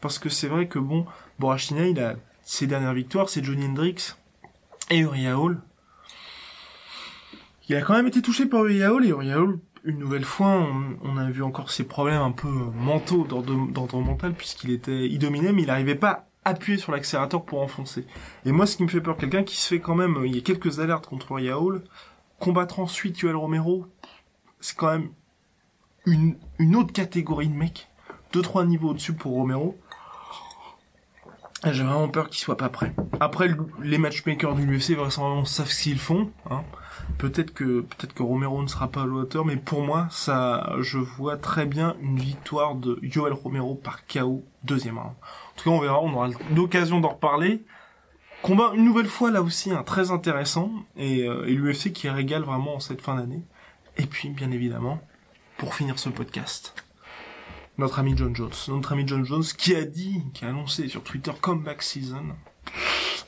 Parce 0.00 0.18
que 0.18 0.28
c'est 0.28 0.48
vrai 0.48 0.68
que 0.68 0.78
bon, 0.78 1.06
Borrachinha, 1.38 1.86
il 1.86 2.00
a 2.00 2.16
ses 2.42 2.66
dernières 2.66 2.94
victoires, 2.94 3.28
c'est 3.28 3.44
Johnny 3.44 3.66
Hendrix 3.66 4.16
et 4.90 4.98
Uriah 4.98 5.38
Hall. 5.38 5.60
Il 7.68 7.76
a 7.76 7.82
quand 7.82 7.94
même 7.94 8.06
été 8.06 8.22
touché 8.22 8.46
par 8.46 8.64
Uriah 8.64 8.92
Hall 8.92 9.04
et 9.04 9.08
Uriah 9.08 9.40
Hall 9.40 9.58
une 9.88 9.98
nouvelle 9.98 10.24
fois, 10.24 10.68
on, 11.02 11.16
a 11.16 11.30
vu 11.30 11.42
encore 11.42 11.70
ses 11.70 11.84
problèmes 11.84 12.20
un 12.20 12.30
peu 12.30 12.46
mentaux 12.46 13.24
d'ordre 13.24 14.00
mental, 14.00 14.34
puisqu'il 14.34 14.70
était, 14.70 15.08
il 15.08 15.30
mais 15.30 15.38
il 15.62 15.66
n'arrivait 15.66 15.94
pas 15.94 16.26
à 16.44 16.50
appuyer 16.50 16.78
sur 16.78 16.92
l'accélérateur 16.92 17.42
pour 17.42 17.62
enfoncer. 17.62 18.04
Et 18.44 18.52
moi, 18.52 18.66
ce 18.66 18.76
qui 18.76 18.82
me 18.82 18.88
fait 18.88 19.00
peur, 19.00 19.16
quelqu'un 19.16 19.44
qui 19.44 19.56
se 19.56 19.66
fait 19.66 19.80
quand 19.80 19.94
même, 19.94 20.18
il 20.26 20.34
y 20.34 20.38
a 20.38 20.42
quelques 20.42 20.78
alertes 20.80 21.06
contre 21.06 21.40
Yaol, 21.40 21.82
combattre 22.38 22.80
ensuite 22.80 23.18
Yoel 23.20 23.36
Romero, 23.36 23.86
c'est 24.60 24.76
quand 24.76 24.90
même 24.90 25.08
une, 26.04 26.36
une 26.58 26.76
autre 26.76 26.92
catégorie 26.92 27.48
de 27.48 27.54
mec, 27.54 27.88
deux 28.34 28.42
trois 28.42 28.66
niveaux 28.66 28.90
au-dessus 28.90 29.14
pour 29.14 29.32
Romero. 29.32 29.78
J'ai 31.64 31.82
vraiment 31.82 32.08
peur 32.08 32.28
qu'il 32.28 32.38
soit 32.38 32.56
pas 32.56 32.68
prêt. 32.68 32.94
Après, 33.18 33.48
les 33.82 33.98
matchmakers 33.98 34.54
du 34.54 34.78
UFC 34.78 34.92
vraisemblablement 34.92 35.44
savent 35.44 35.70
ce 35.70 35.82
qu'ils 35.82 35.98
font. 35.98 36.30
Hein. 36.50 36.62
Peut-être 37.18 37.52
que 37.52 37.80
peut-être 37.80 38.14
que 38.14 38.22
Romero 38.22 38.62
ne 38.62 38.68
sera 38.68 38.88
pas 38.88 39.02
à 39.02 39.06
l'auteur, 39.06 39.44
mais 39.44 39.56
pour 39.56 39.82
moi, 39.82 40.06
ça, 40.10 40.72
je 40.80 40.98
vois 40.98 41.36
très 41.36 41.66
bien 41.66 41.96
une 42.00 42.18
victoire 42.18 42.76
de 42.76 43.00
Joel 43.02 43.32
Romero 43.32 43.74
par 43.74 44.06
KO 44.06 44.44
deuxième 44.62 44.98
round. 44.98 45.10
En 45.10 45.56
tout 45.56 45.64
cas, 45.64 45.76
on 45.76 45.80
verra, 45.80 46.00
on 46.00 46.12
aura 46.12 46.28
l'occasion 46.54 47.00
d'en 47.00 47.08
reparler. 47.08 47.64
Combat 48.42 48.70
une 48.74 48.84
nouvelle 48.84 49.08
fois 49.08 49.32
là 49.32 49.42
aussi, 49.42 49.72
hein, 49.72 49.82
très 49.84 50.12
intéressant, 50.12 50.70
et, 50.96 51.26
euh, 51.26 51.44
et 51.48 51.54
l'UFC 51.54 51.92
qui 51.92 52.08
régale 52.08 52.42
vraiment 52.42 52.76
en 52.76 52.80
cette 52.80 53.02
fin 53.02 53.16
d'année. 53.16 53.42
Et 53.96 54.06
puis, 54.06 54.28
bien 54.28 54.52
évidemment, 54.52 55.00
pour 55.56 55.74
finir 55.74 55.98
ce 55.98 56.08
podcast, 56.08 56.72
notre 57.78 58.00
ami 58.00 58.14
John 58.16 58.34
Jones. 58.34 58.52
Notre 58.68 58.92
ami 58.92 59.06
John 59.06 59.24
Jones 59.24 59.44
qui 59.56 59.74
a 59.74 59.84
dit, 59.84 60.22
qui 60.34 60.44
a 60.44 60.48
annoncé 60.48 60.88
sur 60.88 61.02
Twitter 61.02 61.30
Comeback 61.40 61.82
Season. 61.82 62.34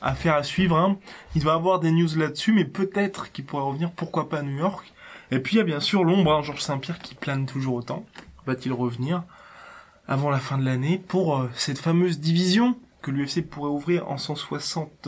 Affaire 0.01 0.35
à 0.35 0.43
suivre. 0.43 0.77
Hein. 0.77 0.97
Il 1.35 1.43
va 1.43 1.53
avoir 1.53 1.79
des 1.79 1.91
news 1.91 2.09
là-dessus, 2.17 2.51
mais 2.51 2.65
peut-être 2.65 3.31
qu'il 3.31 3.45
pourra 3.45 3.63
revenir, 3.63 3.91
pourquoi 3.91 4.29
pas 4.29 4.39
à 4.39 4.41
New 4.43 4.57
York. 4.57 4.91
Et 5.31 5.39
puis 5.39 5.55
il 5.55 5.57
y 5.59 5.61
a 5.61 5.65
bien 5.65 5.79
sûr 5.79 6.03
l'ombre, 6.03 6.33
hein, 6.33 6.41
Georges 6.41 6.61
Saint-Pierre 6.61 6.99
qui 6.99 7.15
plane 7.15 7.45
toujours 7.45 7.75
autant. 7.75 8.05
Va-t-il 8.45 8.73
revenir 8.73 9.23
avant 10.07 10.29
la 10.29 10.39
fin 10.39 10.57
de 10.57 10.65
l'année 10.65 10.97
pour 10.97 11.37
euh, 11.37 11.49
cette 11.55 11.77
fameuse 11.77 12.19
division 12.19 12.75
que 13.01 13.11
l'UFC 13.11 13.41
pourrait 13.47 13.71
ouvrir 13.71 14.09
en 14.09 14.17
160... 14.17 15.07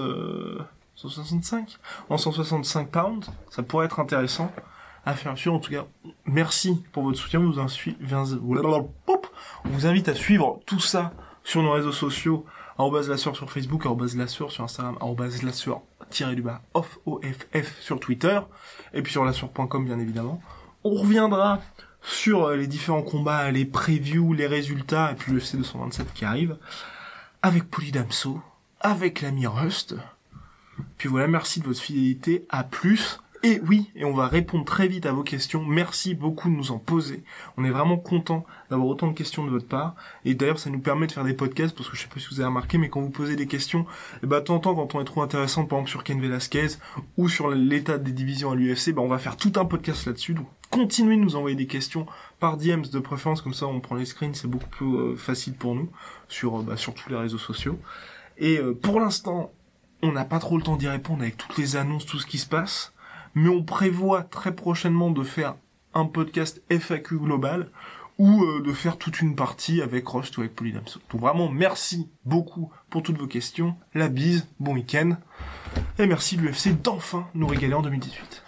165 0.96 1.80
En 2.10 2.18
165 2.18 2.90
pounds? 2.90 3.30
Ça 3.50 3.64
pourrait 3.64 3.88
être 3.88 4.00
intéressant 4.00 4.52
à 5.06 5.14
faire 5.14 5.38
suivre. 5.38 5.56
En 5.56 5.60
tout 5.60 5.72
cas, 5.72 5.86
merci 6.26 6.84
pour 6.92 7.04
votre 7.04 7.18
soutien. 7.18 7.40
On 7.40 7.50
vous, 7.50 7.56
on 9.66 9.70
vous 9.70 9.86
invite 9.86 10.10
à 10.10 10.16
suivre 10.16 10.60
tout 10.66 10.80
ça 10.80 11.14
sur 11.44 11.62
nos 11.62 11.72
réseaux 11.72 11.92
sociaux 11.92 12.46
la 12.78 13.18
sur 13.18 13.52
Facebook, 13.52 13.86
la 13.86 14.28
sur 14.28 14.64
Instagram, 14.64 14.98
la 15.44 15.52
tiré 16.10 16.36
du 16.36 16.42
bas 16.42 16.62
off 16.74 17.00
OFF 17.06 17.80
sur 17.80 18.00
Twitter, 18.00 18.40
et 18.94 19.02
puis 19.02 19.12
sur 19.12 19.26
lasur.com 19.26 19.86
bien 19.86 20.00
évidemment. 20.00 20.42
On 20.84 20.96
reviendra 20.96 21.60
sur 22.02 22.46
euh, 22.46 22.56
les 22.58 22.68
différents 22.68 23.02
combats, 23.02 23.50
les 23.52 23.66
previews, 23.66 24.34
les 24.34 24.48
résultats, 24.48 25.12
et 25.12 25.16
puis 25.16 25.32
le 25.32 25.38
FC 25.38 25.58
227 25.58 26.14
qui 26.14 26.26
arrive, 26.26 26.58
avec 27.42 27.70
Polydamso, 27.70 28.42
avec 28.82 29.22
l'ami 29.22 29.48
Rust. 29.48 29.96
Puis 30.98 31.08
voilà, 31.08 31.28
merci 31.28 31.62
de 31.62 31.66
votre 31.66 31.80
fidélité, 31.80 32.46
à 32.50 32.64
plus. 32.64 33.22
Et 33.46 33.60
oui, 33.68 33.92
et 33.94 34.06
on 34.06 34.14
va 34.14 34.28
répondre 34.28 34.64
très 34.64 34.88
vite 34.88 35.06
à 35.06 35.12
vos 35.12 35.22
questions. 35.22 35.66
Merci 35.66 36.16
beaucoup 36.16 36.48
de 36.50 36.54
nous 36.56 36.72
en 36.72 36.80
poser. 36.80 37.26
On 37.58 37.66
est 37.66 37.72
vraiment 37.72 37.98
content 37.98 38.46
d'avoir 38.70 38.88
autant 38.88 39.08
de 39.08 39.14
questions 39.14 39.44
de 39.44 39.50
votre 39.50 39.68
part. 39.68 39.96
Et 40.24 40.34
d'ailleurs, 40.34 40.60
ça 40.60 40.70
nous 40.70 40.80
permet 40.80 41.08
de 41.08 41.12
faire 41.12 41.26
des 41.26 41.34
podcasts, 41.34 41.76
parce 41.76 41.90
que 41.90 41.98
je 41.98 42.04
sais 42.04 42.08
pas 42.08 42.22
si 42.22 42.28
vous 42.30 42.40
avez 42.40 42.48
remarqué, 42.48 42.78
mais 42.78 42.88
quand 42.88 43.02
vous 43.02 43.10
posez 43.10 43.36
des 43.36 43.46
questions, 43.46 43.86
eh 44.24 44.28
ben, 44.28 44.40
temps 44.40 44.62
quand 44.62 44.96
on 44.96 45.02
est 45.02 45.04
trop 45.04 45.22
intéressant, 45.22 45.66
par 45.66 45.80
exemple 45.80 45.90
sur 45.90 46.06
Ken 46.06 46.22
Velasquez, 46.22 46.78
ou 47.18 47.28
sur 47.28 47.50
l'état 47.50 47.98
des 47.98 48.14
divisions 48.14 48.52
à 48.52 48.56
l'UFC, 48.56 48.94
ben, 48.94 49.02
on 49.02 49.10
va 49.10 49.18
faire 49.18 49.36
tout 49.36 49.52
un 49.58 49.66
podcast 49.66 50.06
là-dessus. 50.06 50.36
Donc, 50.36 50.48
continuez 50.70 51.18
de 51.18 51.22
nous 51.22 51.36
envoyer 51.36 51.58
des 51.58 51.68
questions 51.68 52.06
par 52.40 52.56
DMs 52.56 52.88
de 52.94 53.00
préférence, 53.00 53.42
comme 53.42 53.54
ça 53.54 53.68
on 53.68 53.82
prend 53.82 53.96
les 53.96 54.06
screens, 54.06 54.36
c'est 54.36 54.48
beaucoup 54.48 54.70
plus 54.70 54.96
euh, 54.96 55.16
facile 55.18 55.56
pour 55.56 55.76
nous, 55.76 55.90
sur, 56.30 56.62
euh, 56.62 56.64
bah, 56.64 56.78
sur 56.78 56.94
tous 56.94 57.10
les 57.10 57.18
réseaux 57.18 57.38
sociaux. 57.38 57.78
Et 58.38 58.58
euh, 58.58 58.74
pour 58.74 59.02
l'instant, 59.02 59.52
on 60.02 60.14
n'a 60.14 60.24
pas 60.24 60.40
trop 60.40 60.56
le 60.56 60.64
temps 60.64 60.78
d'y 60.78 60.88
répondre 60.88 61.24
avec 61.24 61.36
toutes 61.36 61.58
les 61.58 61.76
annonces, 61.76 62.06
tout 62.06 62.20
ce 62.20 62.26
qui 62.26 62.38
se 62.38 62.48
passe 62.48 62.93
mais 63.36 63.50
on 63.50 63.64
prévoit 63.64 64.24
très 64.24 64.54
prochainement 64.54 65.12
de 65.12 65.24
faire 65.24 65.56
un 65.94 66.06
podcast 66.06 66.62
FAQ 66.70 67.20
global 67.20 67.70
ou 68.20 68.44
euh, 68.44 68.62
de 68.62 68.74
faire 68.74 68.98
toute 68.98 69.22
une 69.22 69.36
partie 69.36 69.82
avec 69.82 70.08
Rust 70.08 70.38
ou 70.38 70.42
avec 70.42 70.56
Polydamso. 70.56 71.00
Donc 71.12 71.22
vraiment, 71.22 71.50
merci 71.50 72.10
beaucoup 72.26 72.72
pour 72.90 73.04
toutes 73.04 73.18
vos 73.18 73.28
questions. 73.28 73.76
La 73.94 74.08
bise, 74.08 74.48
bon 74.60 74.74
week-end. 74.74 75.18
Et 75.98 76.06
merci 76.06 76.38
l'UFC 76.38 76.80
d'enfin 76.82 77.28
nous 77.34 77.48
régaler 77.48 77.74
en 77.74 77.82
2018. 77.82 78.44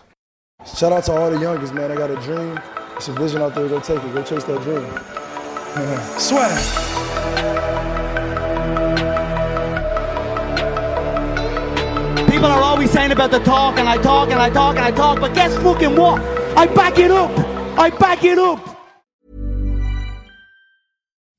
Shout 0.66 0.86
out 0.86 1.04
to 1.04 1.12
all 1.12 1.32
the 1.32 1.42
youngest, 1.42 1.74
man. 1.74 1.92
I 1.92 1.96
got 1.96 2.10
a 2.10 2.16
dream. 2.16 2.56
It's 2.96 3.10
a 3.10 3.14
vision 3.14 3.42
out 3.42 3.54
there. 3.54 3.68
Go 3.68 3.80
take 3.80 3.98
it. 3.98 4.14
Go 4.14 4.24
chase 4.24 4.46
that 4.46 4.62
dream. 4.64 4.84
Swag. 6.18 6.85
People 12.36 12.52
are 12.52 12.64
always 12.64 12.92
saying 12.92 13.14
about 13.14 13.32
the 13.32 13.40
talk, 13.40 13.78
and 13.78 13.88
I 13.88 13.96
talk, 13.96 14.30
and 14.30 14.42
I 14.42 14.50
talk, 14.50 14.76
and 14.76 14.84
I 14.84 14.92
talk, 14.92 15.22
but 15.22 15.34
guess 15.34 15.56
fucking 15.64 15.96
what? 15.96 16.22
I 16.58 16.68
back 16.68 17.00
it 17.00 17.10
up! 17.10 17.32
I 17.80 17.90
back 17.92 18.26
it 18.26 18.38
up! 18.38 18.60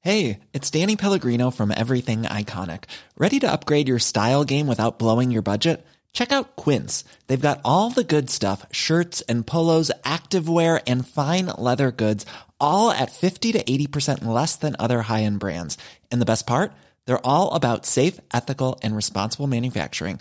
Hey, 0.00 0.40
it's 0.54 0.70
Danny 0.70 0.96
Pellegrino 0.96 1.50
from 1.50 1.70
Everything 1.70 2.22
Iconic. 2.22 2.84
Ready 3.18 3.38
to 3.40 3.52
upgrade 3.52 3.88
your 3.88 3.98
style 3.98 4.44
game 4.44 4.66
without 4.66 4.98
blowing 4.98 5.30
your 5.30 5.42
budget? 5.42 5.84
Check 6.14 6.32
out 6.32 6.56
Quince. 6.56 7.04
They've 7.26 7.38
got 7.38 7.60
all 7.62 7.90
the 7.90 8.02
good 8.02 8.30
stuff 8.30 8.64
shirts 8.72 9.20
and 9.28 9.46
polos, 9.46 9.90
activewear, 10.02 10.80
and 10.86 11.06
fine 11.06 11.44
leather 11.58 11.90
goods, 11.90 12.24
all 12.58 12.90
at 12.90 13.12
50 13.12 13.52
to 13.52 13.62
80% 13.62 14.24
less 14.24 14.56
than 14.56 14.74
other 14.78 15.02
high 15.02 15.24
end 15.24 15.40
brands. 15.40 15.76
And 16.10 16.22
the 16.22 16.24
best 16.32 16.46
part? 16.46 16.72
They're 17.04 17.26
all 17.26 17.52
about 17.52 17.84
safe, 17.84 18.18
ethical, 18.32 18.78
and 18.82 18.96
responsible 18.96 19.46
manufacturing. 19.46 20.20